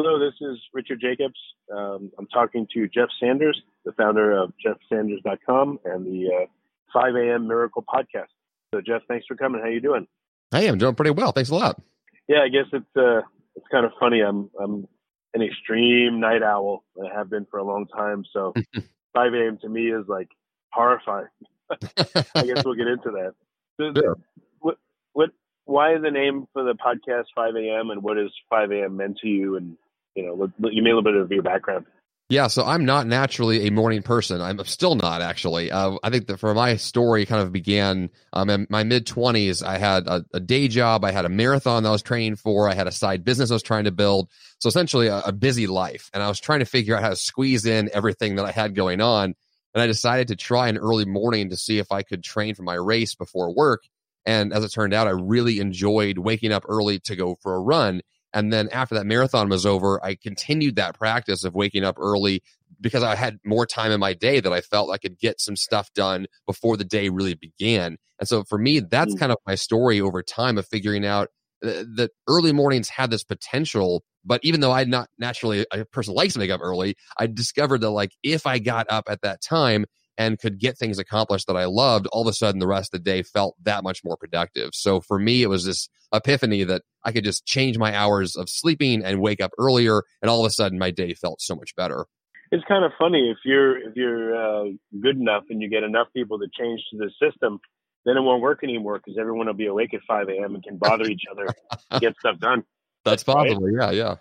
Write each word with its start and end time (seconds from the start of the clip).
Hello, 0.00 0.16
this 0.16 0.34
is 0.40 0.60
Richard 0.72 1.00
Jacobs. 1.00 1.34
Um, 1.76 2.12
I'm 2.20 2.28
talking 2.28 2.68
to 2.72 2.86
Jeff 2.86 3.08
Sanders, 3.18 3.60
the 3.84 3.90
founder 3.90 4.30
of 4.30 4.52
JeffSanders.com 4.64 5.80
and 5.86 6.06
the 6.06 6.28
uh, 6.28 6.46
5 6.92 7.16
a.m. 7.16 7.48
Miracle 7.48 7.82
Podcast. 7.82 8.28
So, 8.72 8.80
Jeff, 8.80 9.02
thanks 9.08 9.26
for 9.26 9.34
coming. 9.34 9.60
How 9.60 9.66
are 9.66 9.72
you 9.72 9.80
doing? 9.80 10.06
Hey, 10.52 10.68
I'm 10.68 10.78
doing 10.78 10.94
pretty 10.94 11.10
well. 11.10 11.32
Thanks 11.32 11.50
a 11.50 11.56
lot. 11.56 11.82
Yeah, 12.28 12.42
I 12.44 12.48
guess 12.48 12.66
it's 12.72 12.96
uh, 12.96 13.22
it's 13.56 13.66
kind 13.72 13.84
of 13.84 13.90
funny. 13.98 14.20
I'm 14.20 14.48
I'm 14.62 14.86
an 15.34 15.42
extreme 15.42 16.20
night 16.20 16.44
owl. 16.44 16.84
I 17.04 17.12
have 17.12 17.28
been 17.28 17.48
for 17.50 17.58
a 17.58 17.64
long 17.64 17.88
time. 17.88 18.24
So 18.32 18.54
5 19.14 19.34
a.m. 19.34 19.58
to 19.62 19.68
me 19.68 19.90
is 19.90 20.06
like 20.06 20.28
horrifying. 20.70 21.26
I 21.72 22.44
guess 22.44 22.64
we'll 22.64 22.74
get 22.74 22.86
into 22.86 23.10
that. 23.10 23.34
So, 23.80 23.92
sure. 24.00 24.16
What 24.60 24.78
what 25.12 25.30
why 25.64 25.98
the 25.98 26.12
name 26.12 26.46
for 26.52 26.62
the 26.62 26.74
podcast 26.74 27.24
5 27.34 27.56
a.m. 27.56 27.90
and 27.90 28.00
what 28.00 28.16
is 28.16 28.30
5 28.48 28.70
a.m. 28.70 28.96
meant 28.96 29.18
to 29.22 29.26
you? 29.26 29.56
And 29.56 29.76
you 30.18 30.26
know, 30.26 30.68
you 30.70 30.82
made 30.82 30.90
a 30.90 30.96
little 30.96 31.02
bit 31.02 31.14
of 31.14 31.30
your 31.30 31.42
background. 31.42 31.86
Yeah, 32.30 32.48
so 32.48 32.62
I'm 32.62 32.84
not 32.84 33.06
naturally 33.06 33.66
a 33.66 33.70
morning 33.70 34.02
person. 34.02 34.42
I'm 34.42 34.62
still 34.66 34.96
not 34.96 35.22
actually. 35.22 35.70
Uh, 35.70 35.96
I 36.02 36.10
think 36.10 36.26
that 36.26 36.38
for 36.38 36.52
my 36.52 36.76
story, 36.76 37.24
kind 37.24 37.40
of 37.40 37.52
began 37.52 38.10
um, 38.34 38.50
in 38.50 38.66
my 38.68 38.84
mid 38.84 39.06
20s. 39.06 39.64
I 39.64 39.78
had 39.78 40.06
a, 40.06 40.24
a, 40.34 40.40
day 40.40 40.68
job, 40.68 41.06
I 41.06 41.12
had 41.12 41.24
a 41.24 41.30
marathon 41.30 41.84
that 41.84 41.88
I 41.88 41.92
was 41.92 42.02
training 42.02 42.36
for, 42.36 42.68
I 42.68 42.74
had 42.74 42.86
a 42.86 42.92
side 42.92 43.24
business 43.24 43.50
I 43.50 43.54
was 43.54 43.62
trying 43.62 43.84
to 43.84 43.92
build. 43.92 44.28
So 44.58 44.68
essentially, 44.68 45.06
a, 45.06 45.20
a 45.20 45.32
busy 45.32 45.66
life, 45.66 46.10
and 46.12 46.22
I 46.22 46.28
was 46.28 46.38
trying 46.38 46.58
to 46.58 46.66
figure 46.66 46.94
out 46.94 47.02
how 47.02 47.10
to 47.10 47.16
squeeze 47.16 47.64
in 47.64 47.88
everything 47.94 48.34
that 48.36 48.44
I 48.44 48.50
had 48.50 48.74
going 48.74 49.00
on. 49.00 49.34
And 49.72 49.82
I 49.82 49.86
decided 49.86 50.28
to 50.28 50.36
try 50.36 50.68
an 50.68 50.76
early 50.76 51.06
morning 51.06 51.48
to 51.50 51.56
see 51.56 51.78
if 51.78 51.92
I 51.92 52.02
could 52.02 52.22
train 52.22 52.54
for 52.54 52.62
my 52.62 52.74
race 52.74 53.14
before 53.14 53.54
work. 53.54 53.84
And 54.26 54.52
as 54.52 54.64
it 54.64 54.68
turned 54.68 54.92
out, 54.92 55.06
I 55.06 55.12
really 55.12 55.60
enjoyed 55.60 56.18
waking 56.18 56.52
up 56.52 56.64
early 56.68 56.98
to 57.00 57.16
go 57.16 57.38
for 57.40 57.54
a 57.54 57.60
run. 57.60 58.02
And 58.32 58.52
then 58.52 58.68
after 58.70 58.94
that 58.94 59.06
marathon 59.06 59.48
was 59.48 59.64
over, 59.64 60.04
I 60.04 60.14
continued 60.14 60.76
that 60.76 60.98
practice 60.98 61.44
of 61.44 61.54
waking 61.54 61.84
up 61.84 61.96
early 61.98 62.42
because 62.80 63.02
I 63.02 63.14
had 63.14 63.38
more 63.44 63.66
time 63.66 63.90
in 63.90 64.00
my 64.00 64.12
day 64.14 64.40
that 64.40 64.52
I 64.52 64.60
felt 64.60 64.90
I 64.90 64.98
could 64.98 65.18
get 65.18 65.40
some 65.40 65.56
stuff 65.56 65.92
done 65.94 66.26
before 66.46 66.76
the 66.76 66.84
day 66.84 67.08
really 67.08 67.34
began. 67.34 67.96
And 68.18 68.28
so 68.28 68.44
for 68.44 68.58
me, 68.58 68.80
that's 68.80 69.14
mm. 69.14 69.18
kind 69.18 69.32
of 69.32 69.38
my 69.46 69.54
story 69.54 70.00
over 70.00 70.22
time 70.22 70.58
of 70.58 70.66
figuring 70.66 71.06
out 71.06 71.28
that 71.60 72.10
early 72.28 72.52
mornings 72.52 72.88
had 72.88 73.10
this 73.10 73.24
potential. 73.24 74.04
But 74.24 74.40
even 74.44 74.60
though 74.60 74.72
I'm 74.72 74.90
not 74.90 75.08
naturally 75.18 75.66
a 75.72 75.84
person 75.86 76.14
likes 76.14 76.34
to 76.34 76.40
wake 76.40 76.50
up 76.50 76.60
early, 76.62 76.96
I 77.18 77.26
discovered 77.26 77.80
that 77.80 77.90
like 77.90 78.12
if 78.22 78.46
I 78.46 78.58
got 78.58 78.86
up 78.90 79.04
at 79.08 79.22
that 79.22 79.40
time, 79.40 79.86
and 80.18 80.38
could 80.38 80.58
get 80.58 80.76
things 80.76 80.98
accomplished 80.98 81.46
that 81.46 81.56
I 81.56 81.66
loved, 81.66 82.08
all 82.08 82.22
of 82.22 82.26
a 82.26 82.32
sudden 82.32 82.58
the 82.58 82.66
rest 82.66 82.92
of 82.92 83.00
the 83.00 83.10
day 83.10 83.22
felt 83.22 83.54
that 83.62 83.84
much 83.84 84.02
more 84.04 84.16
productive. 84.16 84.70
So 84.74 85.00
for 85.00 85.18
me, 85.18 85.42
it 85.42 85.46
was 85.46 85.64
this 85.64 85.88
epiphany 86.12 86.64
that 86.64 86.82
I 87.08 87.12
could 87.12 87.24
just 87.24 87.46
change 87.46 87.78
my 87.78 87.96
hours 87.96 88.36
of 88.36 88.50
sleeping 88.50 89.02
and 89.02 89.20
wake 89.20 89.40
up 89.40 89.50
earlier, 89.58 90.02
and 90.20 90.30
all 90.30 90.44
of 90.44 90.46
a 90.46 90.50
sudden 90.50 90.78
my 90.78 90.90
day 90.90 91.14
felt 91.14 91.40
so 91.40 91.56
much 91.56 91.74
better. 91.74 92.04
It's 92.52 92.64
kind 92.68 92.84
of 92.84 92.92
funny 92.98 93.30
if 93.30 93.38
you're 93.44 93.78
if 93.78 93.96
you're 93.96 94.36
uh, 94.36 94.70
good 95.00 95.16
enough 95.16 95.44
and 95.48 95.62
you 95.62 95.70
get 95.70 95.84
enough 95.84 96.08
people 96.14 96.38
to 96.38 96.46
change 96.58 96.80
to 96.90 96.98
the 96.98 97.10
system, 97.20 97.60
then 98.04 98.18
it 98.18 98.20
won't 98.20 98.42
work 98.42 98.62
anymore 98.62 98.98
because 98.98 99.18
everyone 99.18 99.46
will 99.46 99.54
be 99.54 99.66
awake 99.66 99.94
at 99.94 100.00
5 100.06 100.28
a.m. 100.28 100.54
and 100.54 100.62
can 100.62 100.76
bother 100.76 101.04
each 101.04 101.24
other 101.30 101.46
to 101.92 102.00
get 102.00 102.14
stuff 102.20 102.38
done. 102.38 102.62
That's 103.04 103.24
possible, 103.24 103.62
right? 103.62 103.94
yeah, 103.94 104.04
yeah. 104.04 104.14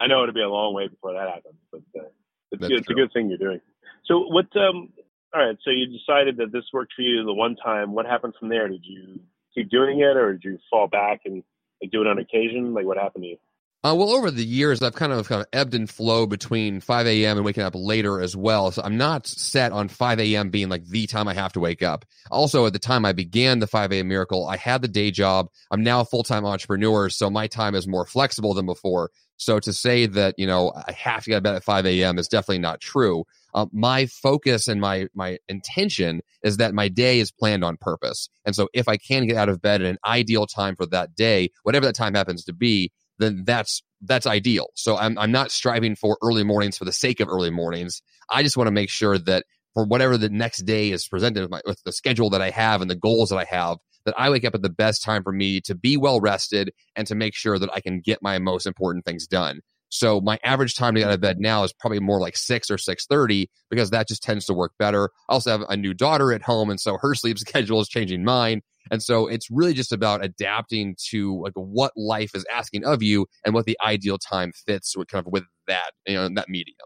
I 0.00 0.06
know 0.06 0.22
it'll 0.22 0.34
be 0.34 0.42
a 0.42 0.48
long 0.48 0.74
way 0.74 0.88
before 0.88 1.14
that 1.14 1.28
happens, 1.28 1.56
but 1.72 1.82
uh, 1.98 2.04
it's, 2.52 2.60
good, 2.60 2.72
it's 2.72 2.90
a 2.90 2.94
good 2.94 3.10
thing 3.14 3.28
you're 3.30 3.38
doing. 3.38 3.60
So, 4.04 4.26
what 4.28 4.46
um, 4.56 4.92
all 5.34 5.46
right, 5.46 5.56
so 5.64 5.70
you 5.70 5.86
decided 5.86 6.36
that 6.38 6.52
this 6.52 6.64
worked 6.74 6.92
for 6.94 7.02
you 7.02 7.24
the 7.24 7.32
one 7.32 7.56
time. 7.56 7.92
What 7.92 8.04
happened 8.06 8.34
from 8.38 8.50
there? 8.50 8.68
Did 8.68 8.84
you 8.84 9.20
keep 9.54 9.70
doing 9.70 10.00
it, 10.00 10.16
or 10.16 10.32
did 10.32 10.44
you 10.44 10.58
fall 10.70 10.88
back 10.88 11.20
and 11.24 11.42
like, 11.84 11.90
do 11.90 12.00
it 12.00 12.06
on 12.06 12.18
occasion? 12.18 12.74
Like, 12.74 12.86
what 12.86 12.96
happened 12.96 13.24
to 13.24 13.28
you? 13.28 13.36
Uh, 13.84 13.94
well, 13.94 14.12
over 14.12 14.30
the 14.30 14.42
years, 14.42 14.82
I've 14.82 14.94
kind 14.94 15.12
of 15.12 15.28
kind 15.28 15.42
of 15.42 15.46
ebbed 15.52 15.74
and 15.74 15.90
flowed 15.90 16.30
between 16.30 16.80
5 16.80 17.06
a.m. 17.06 17.36
and 17.36 17.44
waking 17.44 17.64
up 17.64 17.74
later 17.76 18.18
as 18.18 18.34
well. 18.34 18.70
So 18.70 18.80
I'm 18.82 18.96
not 18.96 19.26
set 19.26 19.72
on 19.72 19.88
5 19.88 20.20
a.m. 20.20 20.48
being 20.48 20.70
like 20.70 20.86
the 20.86 21.06
time 21.06 21.28
I 21.28 21.34
have 21.34 21.52
to 21.52 21.60
wake 21.60 21.82
up. 21.82 22.06
Also, 22.30 22.64
at 22.64 22.72
the 22.72 22.78
time 22.78 23.04
I 23.04 23.12
began 23.12 23.58
the 23.58 23.66
5 23.66 23.92
a.m. 23.92 24.08
miracle, 24.08 24.48
I 24.48 24.56
had 24.56 24.80
the 24.80 24.88
day 24.88 25.10
job. 25.10 25.48
I'm 25.70 25.82
now 25.82 26.00
a 26.00 26.06
full 26.06 26.22
time 26.22 26.46
entrepreneur, 26.46 27.10
so 27.10 27.28
my 27.28 27.46
time 27.46 27.74
is 27.74 27.86
more 27.86 28.06
flexible 28.06 28.54
than 28.54 28.64
before. 28.64 29.10
So 29.36 29.60
to 29.60 29.72
say 29.74 30.06
that 30.06 30.36
you 30.38 30.46
know 30.46 30.72
I 30.74 30.92
have 30.92 31.24
to 31.24 31.30
get 31.30 31.36
to 31.36 31.42
bed 31.42 31.56
at 31.56 31.64
5 31.64 31.84
a.m. 31.84 32.18
is 32.18 32.28
definitely 32.28 32.60
not 32.60 32.80
true. 32.80 33.24
Uh, 33.54 33.66
my 33.72 34.06
focus 34.06 34.66
and 34.66 34.80
my 34.80 35.06
my 35.14 35.38
intention 35.48 36.20
is 36.42 36.56
that 36.56 36.74
my 36.74 36.88
day 36.88 37.20
is 37.20 37.30
planned 37.30 37.64
on 37.64 37.76
purpose. 37.80 38.28
And 38.44 38.54
so 38.54 38.68
if 38.74 38.88
I 38.88 38.96
can 38.96 39.26
get 39.26 39.36
out 39.36 39.48
of 39.48 39.62
bed 39.62 39.80
at 39.80 39.88
an 39.88 39.98
ideal 40.04 40.46
time 40.46 40.74
for 40.76 40.86
that 40.86 41.14
day, 41.14 41.50
whatever 41.62 41.86
that 41.86 41.94
time 41.94 42.14
happens 42.14 42.44
to 42.44 42.52
be, 42.52 42.90
then 43.18 43.44
that's 43.46 43.82
that's 44.02 44.26
ideal. 44.26 44.66
So 44.74 44.96
I'm 44.96 45.16
I'm 45.18 45.32
not 45.32 45.52
striving 45.52 45.94
for 45.94 46.18
early 46.22 46.44
mornings 46.44 46.76
for 46.76 46.84
the 46.84 46.92
sake 46.92 47.20
of 47.20 47.28
early 47.28 47.50
mornings. 47.50 48.02
I 48.30 48.42
just 48.42 48.56
want 48.56 48.66
to 48.66 48.72
make 48.72 48.90
sure 48.90 49.18
that 49.18 49.44
for 49.74 49.84
whatever 49.84 50.16
the 50.16 50.28
next 50.28 50.64
day 50.64 50.92
is 50.92 51.06
presented 51.06 51.42
with, 51.42 51.50
my, 51.50 51.60
with 51.66 51.82
the 51.84 51.92
schedule 51.92 52.30
that 52.30 52.40
I 52.40 52.50
have 52.50 52.80
and 52.80 52.90
the 52.90 52.96
goals 52.96 53.30
that 53.30 53.38
I 53.38 53.44
have, 53.44 53.78
that 54.06 54.14
I 54.16 54.30
wake 54.30 54.44
up 54.44 54.54
at 54.54 54.62
the 54.62 54.70
best 54.70 55.02
time 55.02 55.22
for 55.22 55.32
me 55.32 55.60
to 55.62 55.74
be 55.74 55.96
well 55.96 56.20
rested 56.20 56.70
and 56.94 57.06
to 57.08 57.14
make 57.14 57.34
sure 57.34 57.58
that 57.58 57.70
I 57.74 57.80
can 57.80 58.00
get 58.00 58.22
my 58.22 58.38
most 58.38 58.66
important 58.66 59.04
things 59.04 59.26
done. 59.26 59.60
So 59.94 60.20
my 60.20 60.40
average 60.42 60.74
time 60.74 60.94
to 60.94 61.00
get 61.00 61.06
out 61.06 61.14
of 61.14 61.20
bed 61.20 61.38
now 61.38 61.62
is 61.62 61.72
probably 61.72 62.00
more 62.00 62.18
like 62.18 62.36
six 62.36 62.68
or 62.68 62.78
six 62.78 63.06
thirty 63.06 63.48
because 63.70 63.90
that 63.90 64.08
just 64.08 64.24
tends 64.24 64.44
to 64.46 64.52
work 64.52 64.72
better. 64.76 65.10
I 65.28 65.34
also 65.34 65.52
have 65.52 65.62
a 65.68 65.76
new 65.76 65.94
daughter 65.94 66.32
at 66.32 66.42
home, 66.42 66.68
and 66.68 66.80
so 66.80 66.98
her 67.00 67.14
sleep 67.14 67.38
schedule 67.38 67.80
is 67.80 67.88
changing 67.88 68.24
mine. 68.24 68.62
And 68.90 69.00
so 69.00 69.28
it's 69.28 69.48
really 69.52 69.72
just 69.72 69.92
about 69.92 70.24
adapting 70.24 70.96
to 71.10 71.40
like 71.40 71.52
what 71.54 71.92
life 71.96 72.32
is 72.34 72.44
asking 72.52 72.84
of 72.84 73.04
you 73.04 73.26
and 73.44 73.54
what 73.54 73.66
the 73.66 73.78
ideal 73.82 74.18
time 74.18 74.52
fits 74.66 74.96
with 74.96 75.06
kind 75.06 75.24
of 75.24 75.32
with 75.32 75.44
that 75.68 75.92
you 76.06 76.16
know 76.16 76.28
that 76.28 76.48
medium. 76.48 76.76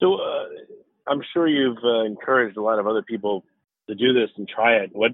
So 0.00 0.14
uh, 0.14 0.44
I'm 1.08 1.20
sure 1.32 1.48
you've 1.48 1.82
uh, 1.84 2.04
encouraged 2.04 2.56
a 2.56 2.62
lot 2.62 2.78
of 2.78 2.86
other 2.86 3.02
people 3.02 3.44
to 3.88 3.96
do 3.96 4.12
this 4.12 4.30
and 4.36 4.48
try 4.48 4.76
it. 4.76 4.90
What 4.92 5.10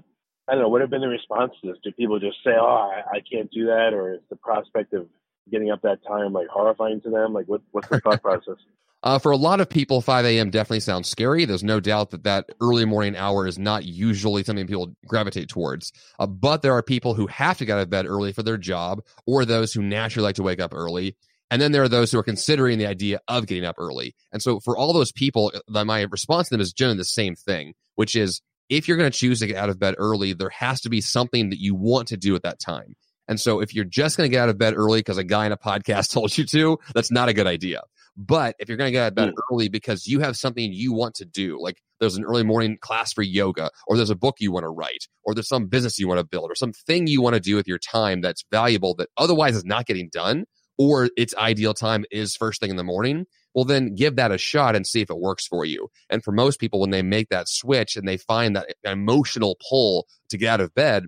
I 0.47 0.53
don't 0.53 0.61
know. 0.61 0.69
What 0.69 0.81
have 0.81 0.91
been 0.91 1.01
the 1.01 1.07
responses? 1.07 1.77
Do 1.83 1.91
people 1.93 2.19
just 2.19 2.37
say, 2.43 2.51
"Oh, 2.51 2.91
I, 2.93 3.17
I 3.17 3.19
can't 3.21 3.49
do 3.51 3.65
that," 3.65 3.89
or 3.93 4.13
is 4.13 4.21
the 4.29 4.35
prospect 4.35 4.93
of 4.93 5.07
getting 5.51 5.71
up 5.71 5.81
that 5.83 5.99
time 6.05 6.33
like 6.33 6.47
horrifying 6.47 7.01
to 7.01 7.09
them? 7.09 7.33
Like, 7.33 7.47
what, 7.47 7.61
what's 7.71 7.87
the 7.89 7.99
thought 7.99 8.21
process? 8.21 8.55
Uh, 9.01 9.17
for 9.17 9.31
a 9.31 9.37
lot 9.37 9.61
of 9.61 9.69
people, 9.69 10.01
5 10.01 10.25
a.m. 10.25 10.49
definitely 10.49 10.81
sounds 10.81 11.07
scary. 11.07 11.45
There's 11.45 11.63
no 11.63 11.79
doubt 11.79 12.09
that 12.09 12.23
that 12.23 12.49
early 12.59 12.83
morning 12.83 13.15
hour 13.15 13.47
is 13.47 13.57
not 13.57 13.85
usually 13.85 14.43
something 14.43 14.67
people 14.67 14.93
gravitate 15.07 15.47
towards. 15.47 15.93
Uh, 16.19 16.27
but 16.27 16.61
there 16.61 16.73
are 16.73 16.83
people 16.83 17.13
who 17.13 17.25
have 17.27 17.57
to 17.59 17.65
get 17.65 17.77
out 17.77 17.83
of 17.83 17.89
bed 17.89 18.05
early 18.05 18.33
for 18.33 18.43
their 18.43 18.57
job, 18.57 19.01
or 19.25 19.45
those 19.45 19.71
who 19.71 19.81
naturally 19.81 20.25
like 20.25 20.35
to 20.35 20.43
wake 20.43 20.59
up 20.59 20.73
early. 20.73 21.15
And 21.49 21.61
then 21.61 21.71
there 21.71 21.83
are 21.83 21.89
those 21.89 22.11
who 22.11 22.19
are 22.19 22.23
considering 22.23 22.77
the 22.77 22.87
idea 22.87 23.21
of 23.29 23.47
getting 23.47 23.65
up 23.65 23.75
early. 23.77 24.15
And 24.33 24.41
so 24.41 24.59
for 24.59 24.77
all 24.77 24.91
those 24.91 25.13
people, 25.13 25.51
my 25.69 26.01
response 26.01 26.49
to 26.49 26.55
them 26.55 26.61
is 26.61 26.73
generally 26.73 26.97
the 26.97 27.05
same 27.05 27.35
thing, 27.35 27.73
which 27.95 28.15
is 28.15 28.41
if 28.69 28.87
you're 28.87 28.97
going 28.97 29.11
to 29.11 29.17
choose 29.17 29.39
to 29.39 29.47
get 29.47 29.57
out 29.57 29.69
of 29.69 29.79
bed 29.79 29.95
early, 29.97 30.33
there 30.33 30.49
has 30.49 30.81
to 30.81 30.89
be 30.89 31.01
something 31.01 31.49
that 31.49 31.59
you 31.59 31.73
want 31.73 32.09
to 32.09 32.17
do 32.17 32.35
at 32.35 32.43
that 32.43 32.59
time. 32.59 32.95
And 33.29 33.39
so 33.39 33.61
if 33.61 33.73
you're 33.73 33.85
just 33.85 34.17
going 34.17 34.29
to 34.29 34.31
get 34.31 34.41
out 34.41 34.49
of 34.49 34.57
bed 34.57 34.73
early 34.75 34.99
because 34.99 35.17
a 35.17 35.23
guy 35.23 35.45
in 35.45 35.53
a 35.53 35.57
podcast 35.57 36.11
told 36.13 36.37
you 36.37 36.43
to, 36.45 36.79
that's 36.93 37.11
not 37.11 37.29
a 37.29 37.33
good 37.33 37.47
idea. 37.47 37.83
But 38.17 38.55
if 38.59 38.67
you're 38.67 38.77
going 38.77 38.89
to 38.89 38.91
get 38.91 39.03
out 39.03 39.07
of 39.09 39.15
bed 39.15 39.29
mm. 39.29 39.33
early 39.49 39.69
because 39.69 40.07
you 40.07 40.19
have 40.19 40.35
something 40.35 40.73
you 40.73 40.91
want 40.91 41.15
to 41.15 41.25
do, 41.25 41.57
like 41.61 41.77
there's 42.01 42.17
an 42.17 42.25
early 42.25 42.43
morning 42.43 42.77
class 42.81 43.13
for 43.13 43.21
yoga, 43.21 43.69
or 43.87 43.95
there's 43.95 44.09
a 44.09 44.15
book 44.15 44.37
you 44.39 44.51
want 44.51 44.65
to 44.65 44.69
write, 44.69 45.07
or 45.23 45.33
there's 45.33 45.47
some 45.47 45.67
business 45.67 45.99
you 45.99 46.07
want 46.07 46.19
to 46.19 46.25
build, 46.25 46.51
or 46.51 46.55
something 46.55 47.07
you 47.07 47.21
want 47.21 47.35
to 47.35 47.39
do 47.39 47.55
with 47.55 47.67
your 47.67 47.77
time 47.77 48.19
that's 48.19 48.43
valuable 48.51 48.95
that 48.95 49.09
otherwise 49.15 49.55
is 49.55 49.63
not 49.63 49.85
getting 49.85 50.09
done, 50.11 50.45
or 50.77 51.09
its 51.15 51.35
ideal 51.35 51.73
time 51.73 52.03
is 52.11 52.35
first 52.35 52.59
thing 52.59 52.71
in 52.71 52.77
the 52.77 52.83
morning, 52.83 53.25
well, 53.53 53.65
then 53.65 53.95
give 53.95 54.15
that 54.15 54.31
a 54.31 54.37
shot 54.37 54.75
and 54.75 54.85
see 54.85 55.01
if 55.01 55.09
it 55.09 55.19
works 55.19 55.45
for 55.45 55.65
you. 55.65 55.89
And 56.09 56.23
for 56.23 56.31
most 56.31 56.59
people, 56.59 56.79
when 56.79 56.91
they 56.91 57.01
make 57.01 57.29
that 57.29 57.49
switch 57.49 57.95
and 57.95 58.07
they 58.07 58.17
find 58.17 58.55
that 58.55 58.75
emotional 58.83 59.57
pull 59.69 60.07
to 60.29 60.37
get 60.37 60.49
out 60.49 60.61
of 60.61 60.73
bed, 60.73 61.05